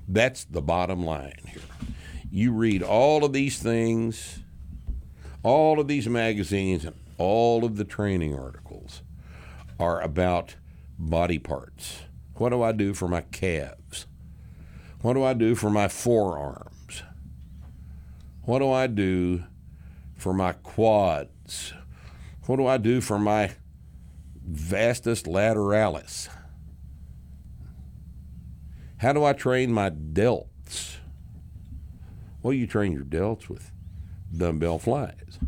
[0.08, 1.60] That's the bottom line here.
[2.30, 4.38] You read all of these things,
[5.42, 9.02] all of these magazines, and all of the training articles
[9.78, 10.54] are about
[10.98, 12.04] body parts.
[12.36, 14.06] What do I do for my calves?
[15.02, 17.02] What do I do for my forearms?
[18.44, 19.44] What do I do
[20.16, 21.74] for my quads?
[22.51, 23.53] What do I do for my
[24.44, 26.28] vastus lateralis?
[28.96, 30.96] How do I train my delts?
[32.42, 33.70] Well, you train your delts with
[34.36, 35.38] dumbbell flies.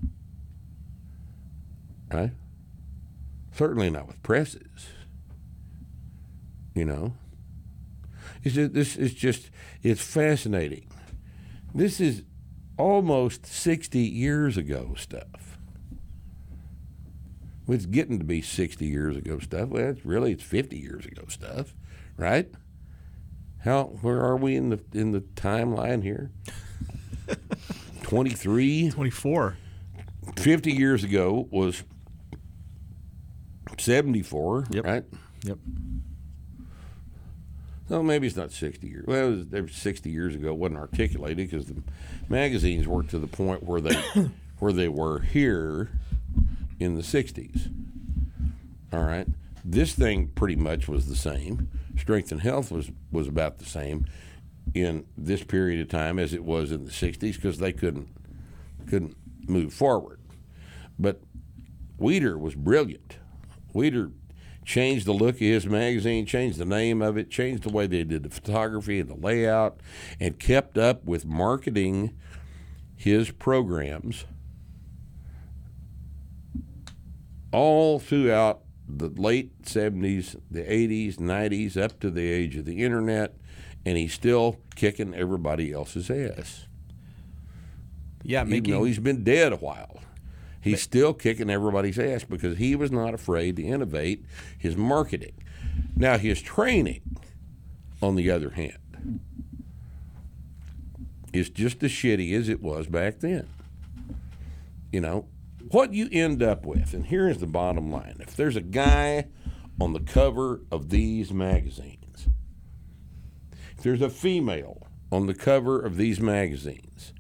[2.12, 2.30] Right?
[3.50, 4.86] Certainly not with presses.
[6.72, 7.14] You know?
[8.44, 9.50] It's just, this is just,
[9.82, 10.86] it's fascinating.
[11.74, 12.22] This is
[12.78, 15.51] almost 60 years ago stuff.
[17.72, 19.70] It's getting to be 60 years ago stuff.
[19.70, 21.74] Well, it's really, it's 50 years ago stuff,
[22.16, 22.48] right?
[23.60, 26.30] How, where are we in the, in the timeline here?
[28.02, 28.90] 23?
[28.90, 29.56] Twenty four.
[30.36, 31.82] 50 years ago was
[33.78, 34.84] 74, Yep.
[34.84, 35.04] right?
[35.44, 35.58] Yep.
[37.88, 39.04] So maybe it's not 60 years.
[39.06, 40.48] Well, it was, it was 60 years ago.
[40.48, 41.82] It wasn't articulated because the
[42.28, 43.94] magazines weren't to the point where they
[44.60, 45.90] where they were here
[46.82, 47.72] in the 60s.
[48.92, 49.26] All right.
[49.64, 51.68] This thing pretty much was the same.
[51.96, 54.06] Strength and health was was about the same
[54.74, 58.08] in this period of time as it was in the 60s because they couldn't
[58.88, 59.16] couldn't
[59.48, 60.20] move forward.
[60.98, 61.20] But
[61.98, 63.18] Weider was brilliant.
[63.74, 64.12] Weider
[64.64, 68.04] changed the look of his magazine, changed the name of it, changed the way they
[68.04, 69.80] did the photography and the layout,
[70.20, 72.16] and kept up with marketing
[72.96, 74.24] his programs
[77.53, 83.36] all throughout the late 70s, the 80s, 90s, up to the age of the internet,
[83.84, 86.66] and he's still kicking everybody else's ass.
[88.24, 90.00] Yeah, Even though he's been dead a while,
[90.61, 94.24] he's still kicking everybody's ass because he was not afraid to innovate
[94.57, 95.34] his marketing.
[95.96, 97.00] Now, his training,
[98.00, 98.78] on the other hand,
[101.32, 103.48] is just as shitty as it was back then.
[104.92, 105.26] You know,
[105.72, 109.26] what you end up with, and here's the bottom line if there's a guy
[109.80, 112.28] on the cover of these magazines,
[113.76, 117.12] if there's a female on the cover of these magazines,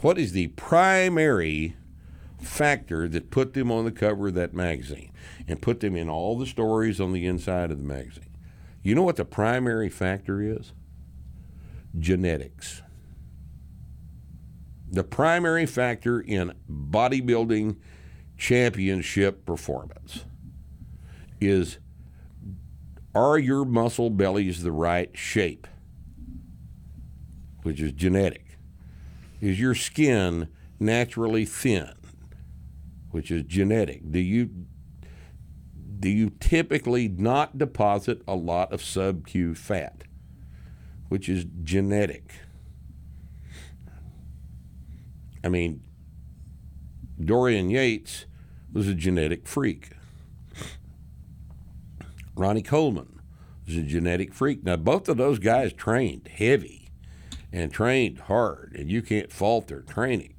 [0.00, 1.74] what is the primary
[2.38, 5.12] factor that put them on the cover of that magazine
[5.48, 8.36] and put them in all the stories on the inside of the magazine?
[8.82, 10.72] You know what the primary factor is?
[11.98, 12.82] Genetics.
[14.90, 17.76] The primary factor in bodybuilding
[18.36, 20.24] championship performance
[21.40, 21.78] is
[23.14, 25.66] are your muscle bellies the right shape?
[27.62, 28.58] Which is genetic.
[29.40, 31.92] Is your skin naturally thin?
[33.10, 34.10] Which is genetic.
[34.10, 34.50] Do you
[35.98, 40.04] do you typically not deposit a lot of sub-Q fat?
[41.08, 42.32] Which is genetic.
[45.42, 45.82] I mean,
[47.22, 48.26] Dorian Yates
[48.72, 49.90] was a genetic freak.
[52.34, 53.20] Ronnie Coleman
[53.66, 54.64] was a genetic freak.
[54.64, 56.90] Now, both of those guys trained heavy
[57.52, 60.34] and trained hard, and you can't fault their training.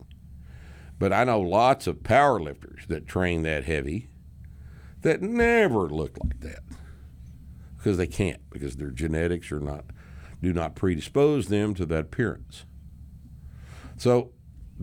[0.98, 4.10] But I know lots of power lifters that train that heavy
[5.02, 6.62] that never look like that
[7.76, 9.86] because they can't because their genetics are not
[10.42, 12.66] do not predispose them to that appearance.
[13.98, 14.32] So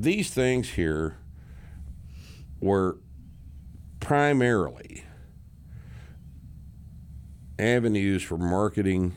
[0.02, 1.16] these things here
[2.60, 2.98] were
[4.00, 5.04] primarily
[7.58, 9.14] avenues for marketing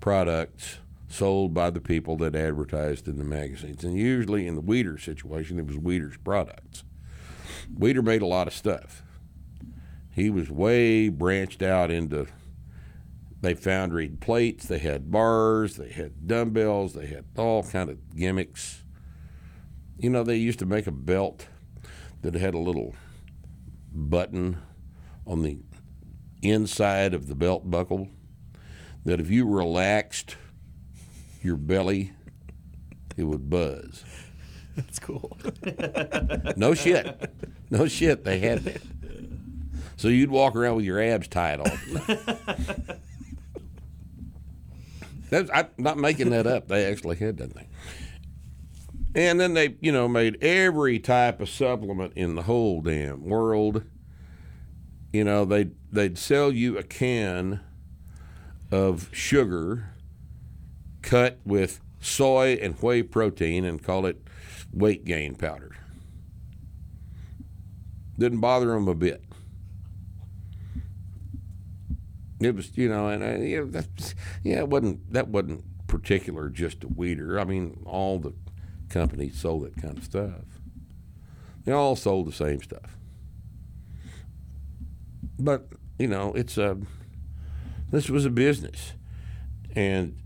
[0.00, 0.78] products
[1.08, 3.84] sold by the people that advertised in the magazines.
[3.84, 6.84] And usually in the Weider situation, it was Weider's products.
[7.72, 9.02] Weider made a lot of stuff.
[10.10, 12.26] He was way branched out into
[13.40, 18.84] they foundried plates, they had bars, they had dumbbells, they had all kind of gimmicks.
[20.00, 21.46] You know, they used to make a belt
[22.22, 22.94] that had a little
[23.92, 24.56] button
[25.26, 25.58] on the
[26.42, 28.08] inside of the belt buckle
[29.04, 30.36] that if you relaxed
[31.42, 32.12] your belly,
[33.16, 34.04] it would buzz.
[34.76, 35.36] That's cool.
[36.56, 37.30] No shit.
[37.70, 38.24] No shit.
[38.24, 38.80] They had that.
[39.96, 41.70] So you'd walk around with your abs tied on.
[45.28, 46.68] That's, I'm not making that up.
[46.68, 47.68] They actually had that thing.
[49.14, 53.82] And then they, you know, made every type of supplement in the whole damn world.
[55.12, 57.60] You know, they'd, they'd sell you a can
[58.70, 59.94] of sugar
[61.02, 64.22] cut with soy and whey protein and call it
[64.72, 65.76] weight gain powder.
[68.18, 69.24] Didn't bother them a bit.
[72.40, 73.82] It was, you know, and I, yeah,
[74.42, 77.40] yeah, wasn't that wasn't particular just to Weider.
[77.40, 78.32] I mean, all the
[78.90, 80.60] companies sold that kind of stuff.
[81.64, 82.96] They all sold the same stuff.
[85.38, 85.66] But
[85.98, 86.76] you know, it's a
[87.90, 88.92] this was a business,
[89.74, 90.16] and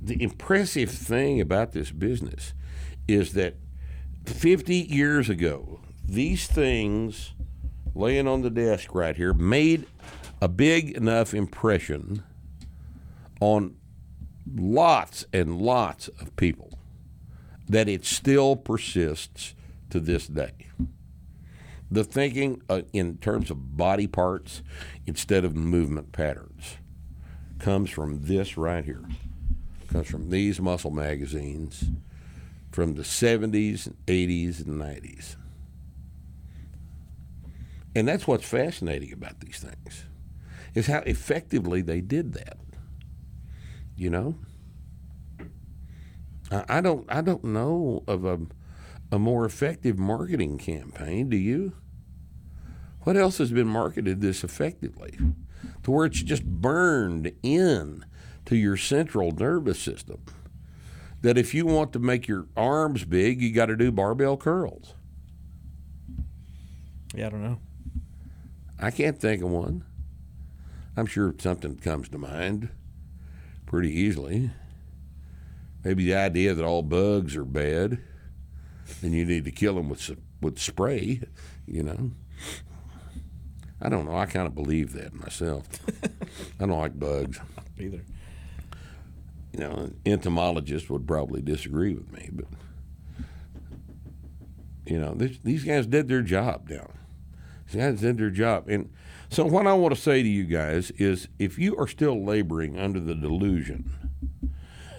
[0.00, 2.52] the impressive thing about this business
[3.08, 3.56] is that
[4.26, 7.32] 50 years ago, these things
[7.94, 9.86] laying on the desk right here made
[10.40, 12.22] a big enough impression
[13.40, 13.76] on
[14.54, 16.78] lots and lots of people
[17.68, 19.54] that it still persists
[19.90, 20.52] to this day.
[21.90, 24.62] The thinking uh, in terms of body parts
[25.06, 26.78] instead of movement patterns
[27.58, 29.04] comes from this right here.
[29.88, 31.84] Comes from these muscle magazines
[32.72, 35.36] from the 70s, 80s, and 90s.
[37.94, 40.06] And that's what's fascinating about these things
[40.74, 42.58] is how effectively they did that.
[43.96, 44.34] You know,
[46.68, 48.40] I, don't I don't know of a
[49.12, 51.28] a more effective marketing campaign.
[51.28, 51.72] Do you?
[53.02, 55.18] What else has been marketed this effectively,
[55.82, 58.04] to where it's just burned in
[58.46, 60.22] to your central nervous system?
[61.20, 64.94] That if you want to make your arms big, you got to do barbell curls.
[67.14, 67.58] Yeah, I don't know.
[68.80, 69.84] I can't think of one.
[70.96, 72.70] I'm sure something comes to mind
[73.66, 74.50] pretty easily.
[75.84, 77.98] Maybe the idea that all bugs are bad.
[79.02, 80.10] and you need to kill them with
[80.40, 81.20] with spray.
[81.66, 82.10] You know.
[83.80, 84.16] I don't know.
[84.16, 85.68] I kind of believe that myself.
[86.60, 87.38] I don't like bugs.
[87.78, 88.02] Either.
[89.52, 92.46] You know, an entomologist would probably disagree with me, but
[94.86, 96.90] you know, this, these guys did their job now.
[97.66, 98.90] These guys did their job, and
[99.30, 102.78] so what I want to say to you guys is, if you are still laboring
[102.78, 103.90] under the delusion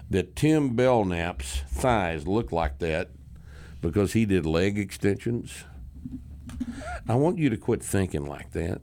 [0.10, 3.10] that Tim Belknap's thighs look like that
[3.82, 5.64] because he did leg extensions,
[7.08, 8.82] I want you to quit thinking like that.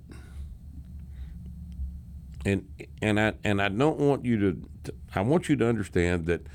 [2.44, 2.68] And
[3.00, 6.46] and I and I don't want you to, to I want you to understand that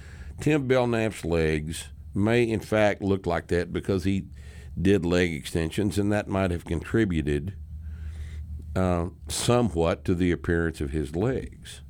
[0.41, 4.25] Tim Belknap's legs may in fact look like that because he
[4.79, 7.55] did leg extensions and that might have contributed
[8.75, 11.81] uh, somewhat to the appearance of his legs.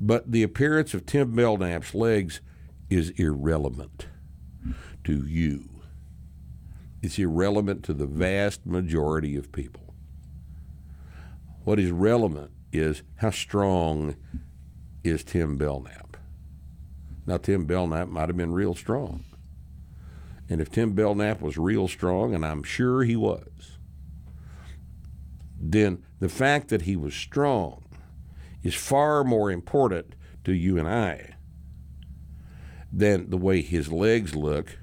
[0.00, 2.40] But the appearance of Tim Belknap's legs
[2.88, 4.06] is irrelevant
[5.04, 5.68] to you.
[7.02, 9.94] It's irrelevant to the vast majority of people.
[11.64, 14.16] What is relevant is how strong
[15.04, 16.16] is Tim Belknap.
[17.26, 19.24] Now, Tim Belknap might have been real strong.
[20.48, 23.78] And if Tim Belknap was real strong, and I'm sure he was,
[25.60, 27.84] then the fact that he was strong
[28.62, 31.34] is far more important to you and I
[32.92, 34.78] than the way his legs look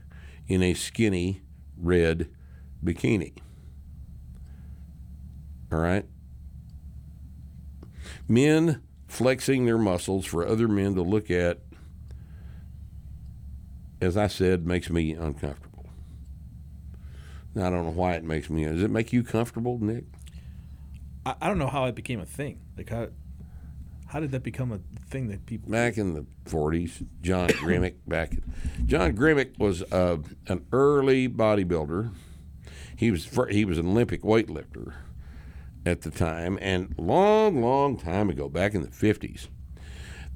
[0.47, 1.41] in a skinny
[1.77, 2.29] red
[2.83, 3.33] bikini.
[5.71, 6.05] All right?
[8.27, 11.59] Men flexing their muscles for other men to look at,
[14.01, 15.85] as I said, makes me uncomfortable.
[17.53, 18.65] Now, I don't know why it makes me.
[18.65, 20.03] Does it make you comfortable, Nick?
[21.25, 22.59] I, don't know how it became a thing.
[22.77, 23.07] Like how
[24.07, 24.79] how did that become a
[25.09, 28.37] thing that people back in the 40s, John Grimek back
[28.85, 32.11] John Grimek was uh, an early bodybuilder.
[32.95, 34.93] He was he was an Olympic weightlifter
[35.85, 39.47] at the time and long long time ago back in the 50s.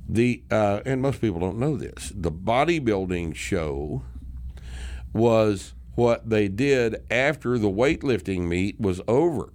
[0.08, 2.12] The uh, and most people don't know this.
[2.16, 4.04] The bodybuilding show
[5.14, 9.52] was what they did after the weightlifting meet was over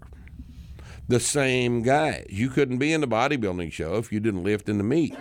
[1.08, 2.26] the same guys.
[2.28, 5.14] You couldn't be in the bodybuilding show if you didn't lift in the meet.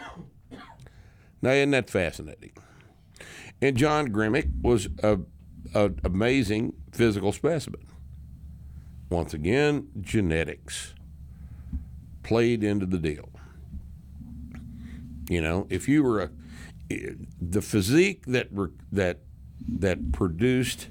[1.41, 2.53] Now, isn't that fascinating?
[3.61, 5.19] And John Grimek was a,
[5.73, 7.85] a amazing physical specimen.
[9.09, 10.93] Once again, genetics
[12.23, 13.29] played into the deal.
[15.29, 16.29] You know, if you were a
[16.89, 18.49] eh, the physique that
[18.91, 19.19] that
[19.67, 20.89] that produced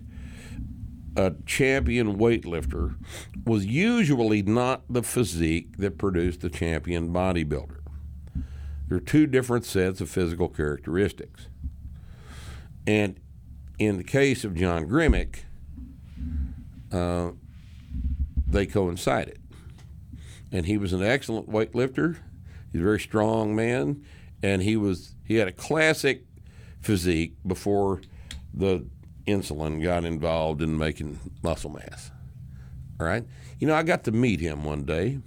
[1.16, 2.96] a champion weightlifter
[3.44, 7.78] was usually not the physique that produced the champion bodybuilder.
[8.88, 11.48] There are two different sets of physical characteristics.
[12.86, 13.18] And
[13.78, 15.40] in the case of John Grimek,
[16.90, 17.32] uh,
[18.46, 19.38] they coincided.
[20.50, 22.18] And he was an excellent weightlifter.
[22.70, 24.04] He's a very strong man,
[24.42, 26.24] and he was he had a classic
[26.80, 28.02] physique before
[28.52, 28.84] the
[29.26, 32.10] insulin got involved in making muscle mass.
[33.00, 33.24] All right.
[33.58, 35.18] You know, I got to meet him one day.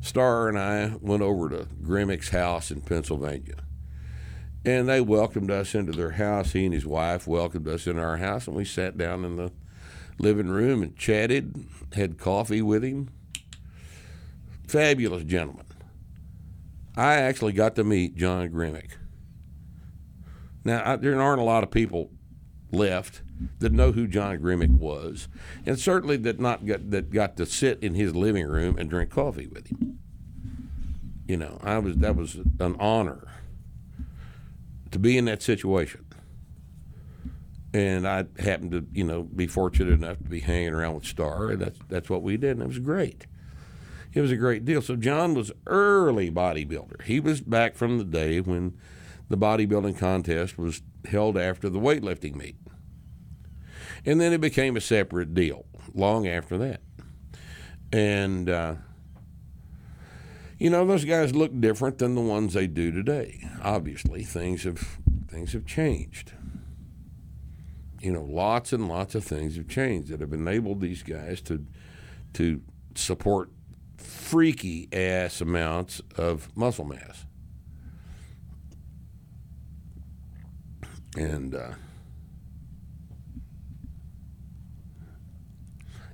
[0.00, 3.56] Starr and I went over to Grimek's house in Pennsylvania.
[4.64, 6.52] And they welcomed us into their house.
[6.52, 9.52] He and his wife welcomed us into our house, and we sat down in the
[10.18, 13.08] living room and chatted, had coffee with him.
[14.66, 15.64] Fabulous gentleman.
[16.96, 18.90] I actually got to meet John Grimek.
[20.64, 22.10] Now, I, there aren't a lot of people
[22.70, 23.22] left
[23.60, 25.28] that know who John Grimek was,
[25.64, 29.10] and certainly that not got, that got to sit in his living room and drink
[29.10, 29.98] coffee with him.
[31.26, 33.28] You know, I was that was an honor
[34.90, 36.04] to be in that situation,
[37.72, 41.50] and I happened to you know be fortunate enough to be hanging around with Starr,
[41.50, 43.26] and that's that's what we did, and it was great.
[44.14, 44.80] It was a great deal.
[44.80, 47.02] So John was early bodybuilder.
[47.02, 48.76] He was back from the day when
[49.28, 52.56] the bodybuilding contest was held after the weightlifting meet.
[54.04, 56.80] And then it became a separate deal long after that.
[57.92, 58.74] And, uh,
[60.58, 63.48] you know, those guys look different than the ones they do today.
[63.62, 64.98] Obviously, things have
[65.28, 66.32] things have changed.
[68.00, 71.64] You know, lots and lots of things have changed that have enabled these guys to
[72.34, 72.60] to
[72.94, 73.50] support
[73.96, 77.24] freaky ass amounts of muscle mass.
[81.18, 81.72] And, uh,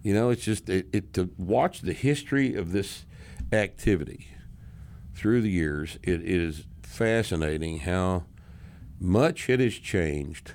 [0.02, 3.04] you know, it's just it, it, to watch the history of this
[3.52, 4.28] activity
[5.14, 5.98] through the years.
[6.02, 8.24] It is fascinating how
[8.98, 10.52] much it has changed,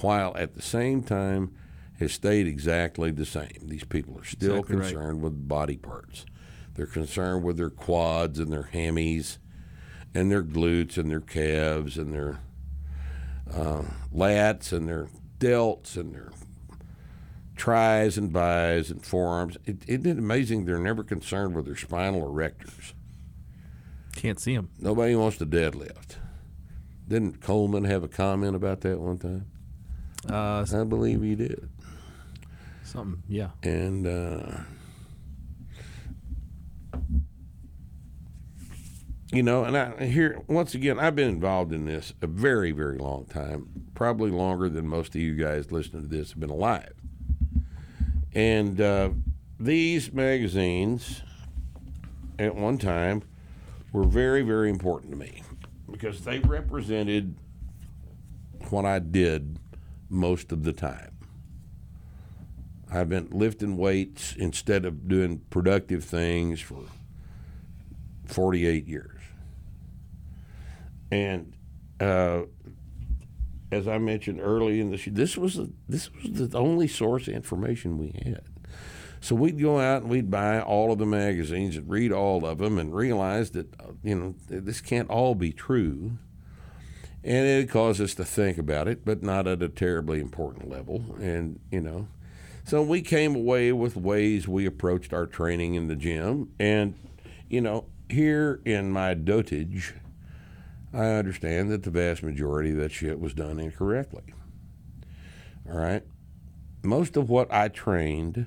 [0.00, 1.54] while at the same time
[2.00, 3.60] has stayed exactly the same.
[3.62, 4.92] These people are still Exactly right.
[4.92, 6.26] concerned with body parts.
[6.74, 9.38] They're concerned with their quads and their hammies
[10.12, 12.40] and their glutes and their calves and their
[13.52, 13.82] uh,
[14.14, 15.08] lats and their
[15.38, 16.30] delts and their
[17.56, 19.56] tries and bis and forearms.
[19.64, 22.92] It, isn't it amazing they're never concerned with their spinal erectors?
[24.16, 24.70] Can't see him.
[24.78, 26.16] Nobody wants to deadlift.
[27.06, 29.46] Didn't Coleman have a comment about that one time?
[30.28, 31.68] Uh, I believe he did.
[32.82, 33.22] something.
[33.28, 33.50] Yeah.
[33.62, 34.60] And uh,
[39.34, 42.98] you know, and I here once again, I've been involved in this a very, very
[42.98, 46.92] long time, probably longer than most of you guys listening to this have been alive.
[48.32, 49.10] And uh,
[49.58, 51.22] these magazines,
[52.38, 53.22] at one time,
[53.92, 55.42] were very, very important to me
[55.90, 57.36] because they represented
[58.70, 59.58] what I did
[60.08, 61.10] most of the time.
[62.90, 66.84] I've been lifting weights instead of doing productive things for
[68.26, 69.13] 48 years.
[71.14, 71.52] And
[72.00, 72.42] uh,
[73.70, 77.34] as I mentioned early in show, this was the, this was the only source of
[77.34, 78.42] information we had.
[79.20, 82.58] So we'd go out and we'd buy all of the magazines and read all of
[82.58, 86.18] them and realize that uh, you know this can't all be true.
[87.22, 91.16] And it caused us to think about it, but not at a terribly important level.
[91.20, 92.08] And you know,
[92.64, 96.52] so we came away with ways we approached our training in the gym.
[96.58, 96.94] And,
[97.48, 99.94] you know, here in my dotage,
[100.94, 104.22] I understand that the vast majority of that shit was done incorrectly.
[105.68, 106.04] All right?
[106.82, 108.46] Most of what I trained,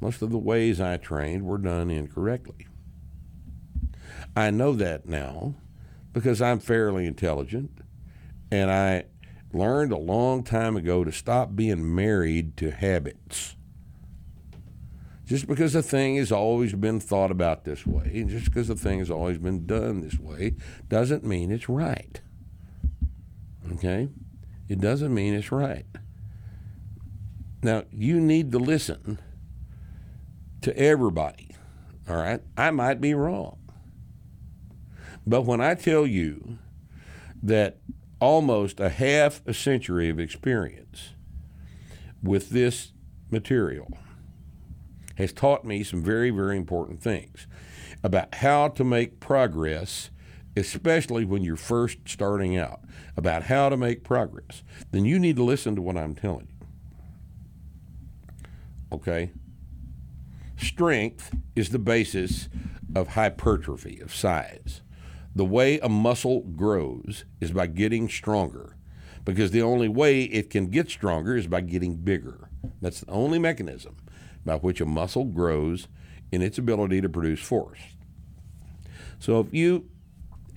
[0.00, 2.66] most of the ways I trained were done incorrectly.
[4.34, 5.54] I know that now
[6.12, 7.70] because I'm fairly intelligent
[8.50, 9.04] and I
[9.52, 13.56] learned a long time ago to stop being married to habits.
[15.30, 18.74] Just because a thing has always been thought about this way, and just because a
[18.74, 20.56] thing has always been done this way,
[20.88, 22.20] doesn't mean it's right.
[23.74, 24.08] Okay?
[24.68, 25.86] It doesn't mean it's right.
[27.62, 29.20] Now, you need to listen
[30.62, 31.54] to everybody.
[32.08, 32.40] All right?
[32.56, 33.56] I might be wrong.
[35.24, 36.58] But when I tell you
[37.40, 37.78] that
[38.20, 41.10] almost a half a century of experience
[42.20, 42.90] with this
[43.30, 43.96] material
[45.20, 47.46] has taught me some very, very important things
[48.02, 50.10] about how to make progress,
[50.56, 52.80] especially when you're first starting out,
[53.16, 56.66] about how to make progress, then you need to listen to what I'm telling you.
[58.92, 59.32] Okay?
[60.56, 62.48] Strength is the basis
[62.94, 64.82] of hypertrophy, of size.
[65.34, 68.76] The way a muscle grows is by getting stronger,
[69.24, 72.50] because the only way it can get stronger is by getting bigger.
[72.80, 73.96] That's the only mechanism
[74.44, 75.88] by which a muscle grows
[76.32, 77.80] in its ability to produce force.
[79.18, 79.88] So if you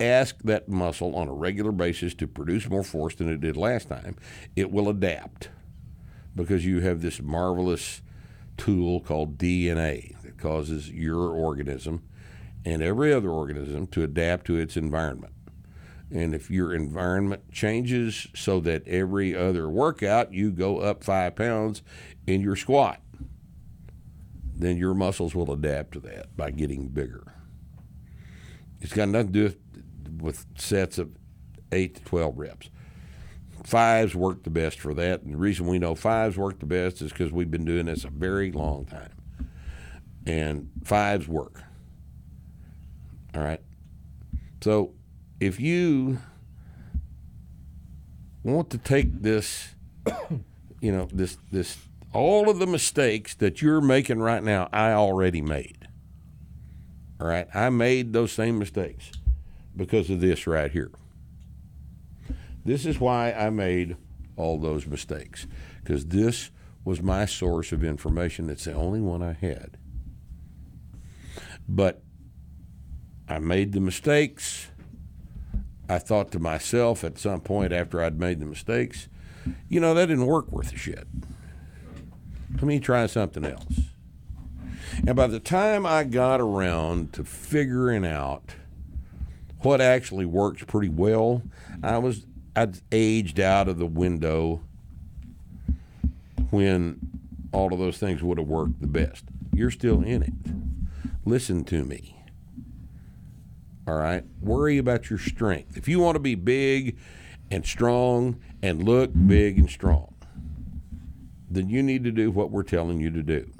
[0.00, 3.88] ask that muscle on a regular basis to produce more force than it did last
[3.88, 4.16] time,
[4.56, 5.50] it will adapt
[6.34, 8.02] because you have this marvelous
[8.56, 12.02] tool called DNA that causes your organism
[12.64, 15.32] and every other organism to adapt to its environment.
[16.10, 21.82] And if your environment changes so that every other workout you go up five pounds
[22.26, 23.00] in your squat,
[24.56, 27.34] then your muscles will adapt to that by getting bigger.
[28.80, 29.54] It's got nothing to do
[30.20, 31.10] with, sets of
[31.72, 32.70] 8 to 12 reps.
[33.64, 35.22] Fives work the best for that.
[35.22, 38.04] And the reason we know fives work the best is because we've been doing this
[38.04, 39.12] a very long time.
[40.26, 41.62] And fives work.
[43.34, 43.60] All right.
[44.62, 44.94] So
[45.40, 46.18] if you
[48.42, 49.74] want to take this,
[50.80, 51.78] you know, this this
[52.14, 55.88] all of the mistakes that you're making right now, I already made.
[57.20, 57.48] All right.
[57.54, 59.10] I made those same mistakes
[59.76, 60.92] because of this right here.
[62.64, 63.96] This is why I made
[64.36, 65.46] all those mistakes
[65.82, 66.50] because this
[66.84, 68.48] was my source of information.
[68.48, 69.76] It's the only one I had.
[71.68, 72.02] But
[73.28, 74.68] I made the mistakes.
[75.88, 79.08] I thought to myself at some point after I'd made the mistakes,
[79.68, 81.06] you know, that didn't work worth a shit.
[82.54, 83.80] Let me try something else.
[85.06, 88.54] And by the time I got around to figuring out
[89.60, 91.42] what actually works pretty well,
[91.82, 92.26] I was
[92.56, 94.62] I'd aged out of the window
[96.50, 97.00] when
[97.52, 99.24] all of those things would have worked the best.
[99.52, 100.32] You're still in it.
[101.24, 102.16] Listen to me.
[103.86, 104.24] All right?
[104.40, 105.76] Worry about your strength.
[105.76, 106.96] If you want to be big
[107.50, 110.13] and strong and look big and strong,
[111.54, 113.50] then you need to do what we're telling you to do.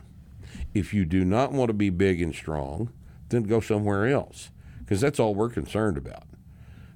[0.73, 2.93] If you do not want to be big and strong,
[3.29, 4.51] then go somewhere else
[4.81, 6.25] because that's all we're concerned about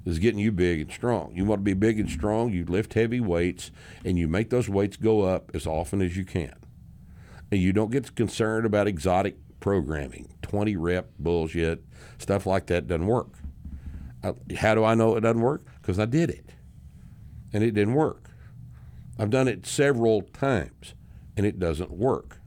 [0.04, 1.32] is getting you big and strong.
[1.34, 3.70] You want to be big and strong, you lift heavy weights
[4.04, 6.54] and you make those weights go up as often as you can.
[7.50, 11.82] And you don't get concerned about exotic programming, 20 rep bullshit,
[12.18, 13.34] stuff like that doesn't work.
[14.22, 15.64] Uh, How do I know it doesn't work?
[15.80, 16.50] Because I did it
[17.52, 18.27] and it didn't work.
[19.18, 20.94] I've done it several times
[21.36, 22.38] and it doesn't work.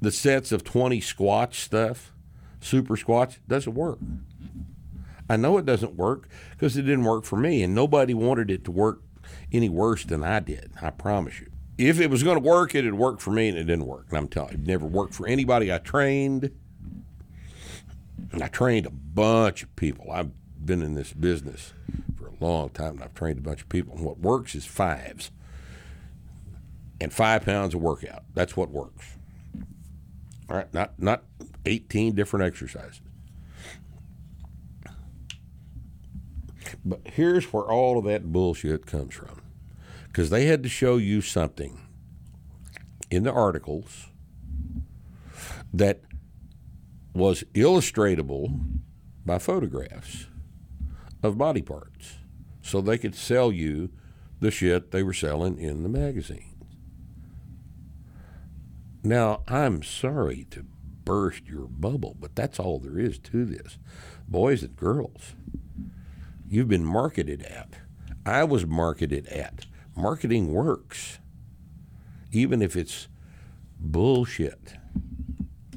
[0.00, 2.12] The sets of 20 squats stuff,
[2.60, 3.98] super squats, doesn't work.
[5.28, 8.64] I know it doesn't work because it didn't work for me, and nobody wanted it
[8.64, 9.00] to work
[9.52, 10.72] any worse than I did.
[10.82, 11.50] I promise you.
[11.78, 14.06] If it was going to work, it'd work for me, and it didn't work.
[14.08, 16.50] And I'm telling you, it never worked for anybody I trained.
[18.32, 20.10] And I trained a bunch of people.
[20.10, 20.30] I've
[20.64, 21.74] been in this business
[22.18, 23.94] for a long time, and I've trained a bunch of people.
[23.94, 25.30] And what works is fives
[27.00, 28.24] and five pounds of workout.
[28.34, 29.16] That's what works.
[30.48, 31.24] All right, not not
[31.64, 33.00] 18 different exercises.
[36.84, 39.42] But here's where all of that bullshit comes from.
[40.06, 41.80] Because they had to show you something
[43.10, 44.06] in the articles
[45.72, 46.00] that
[47.14, 48.80] was illustratable
[49.24, 50.26] by photographs
[51.22, 52.18] of body parts
[52.62, 53.90] so they could sell you
[54.40, 56.49] the shit they were selling in the magazines.
[59.02, 60.64] Now, I'm sorry to
[61.04, 63.78] burst your bubble, but that's all there is to this.
[64.28, 65.34] Boys and girls,
[66.46, 67.74] you've been marketed at.
[68.26, 69.66] I was marketed at.
[69.96, 71.18] Marketing works.
[72.32, 73.08] Even if it's
[73.78, 74.74] bullshit,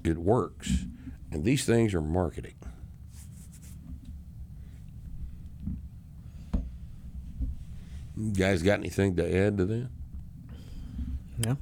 [0.04, 0.86] it works.
[1.32, 2.56] And these things are marketing.
[8.16, 9.90] You guys got anything to add to that?
[11.40, 11.56] Yeah.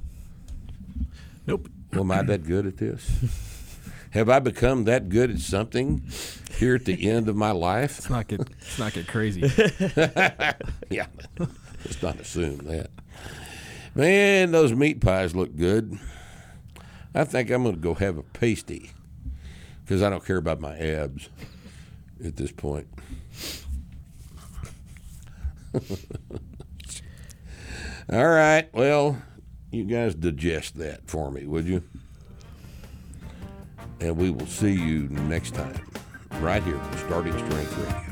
[1.46, 1.68] Nope.
[1.92, 3.10] Well, am I that good at this?
[4.12, 6.02] Have I become that good at something
[6.58, 7.98] here at the end of my life?
[7.98, 9.42] Let's not get let's not get crazy.
[10.90, 11.06] Yeah,
[11.38, 12.90] let's not assume that.
[13.94, 15.98] Man, those meat pies look good.
[17.14, 18.90] I think I'm going to go have a pasty
[19.84, 21.30] because I don't care about my abs
[22.24, 22.86] at this point.
[28.12, 29.22] All right, well,
[29.72, 31.82] you guys digest that for me, would you?
[34.00, 35.80] And we will see you next time,
[36.40, 38.11] right here Starting Strength Radio.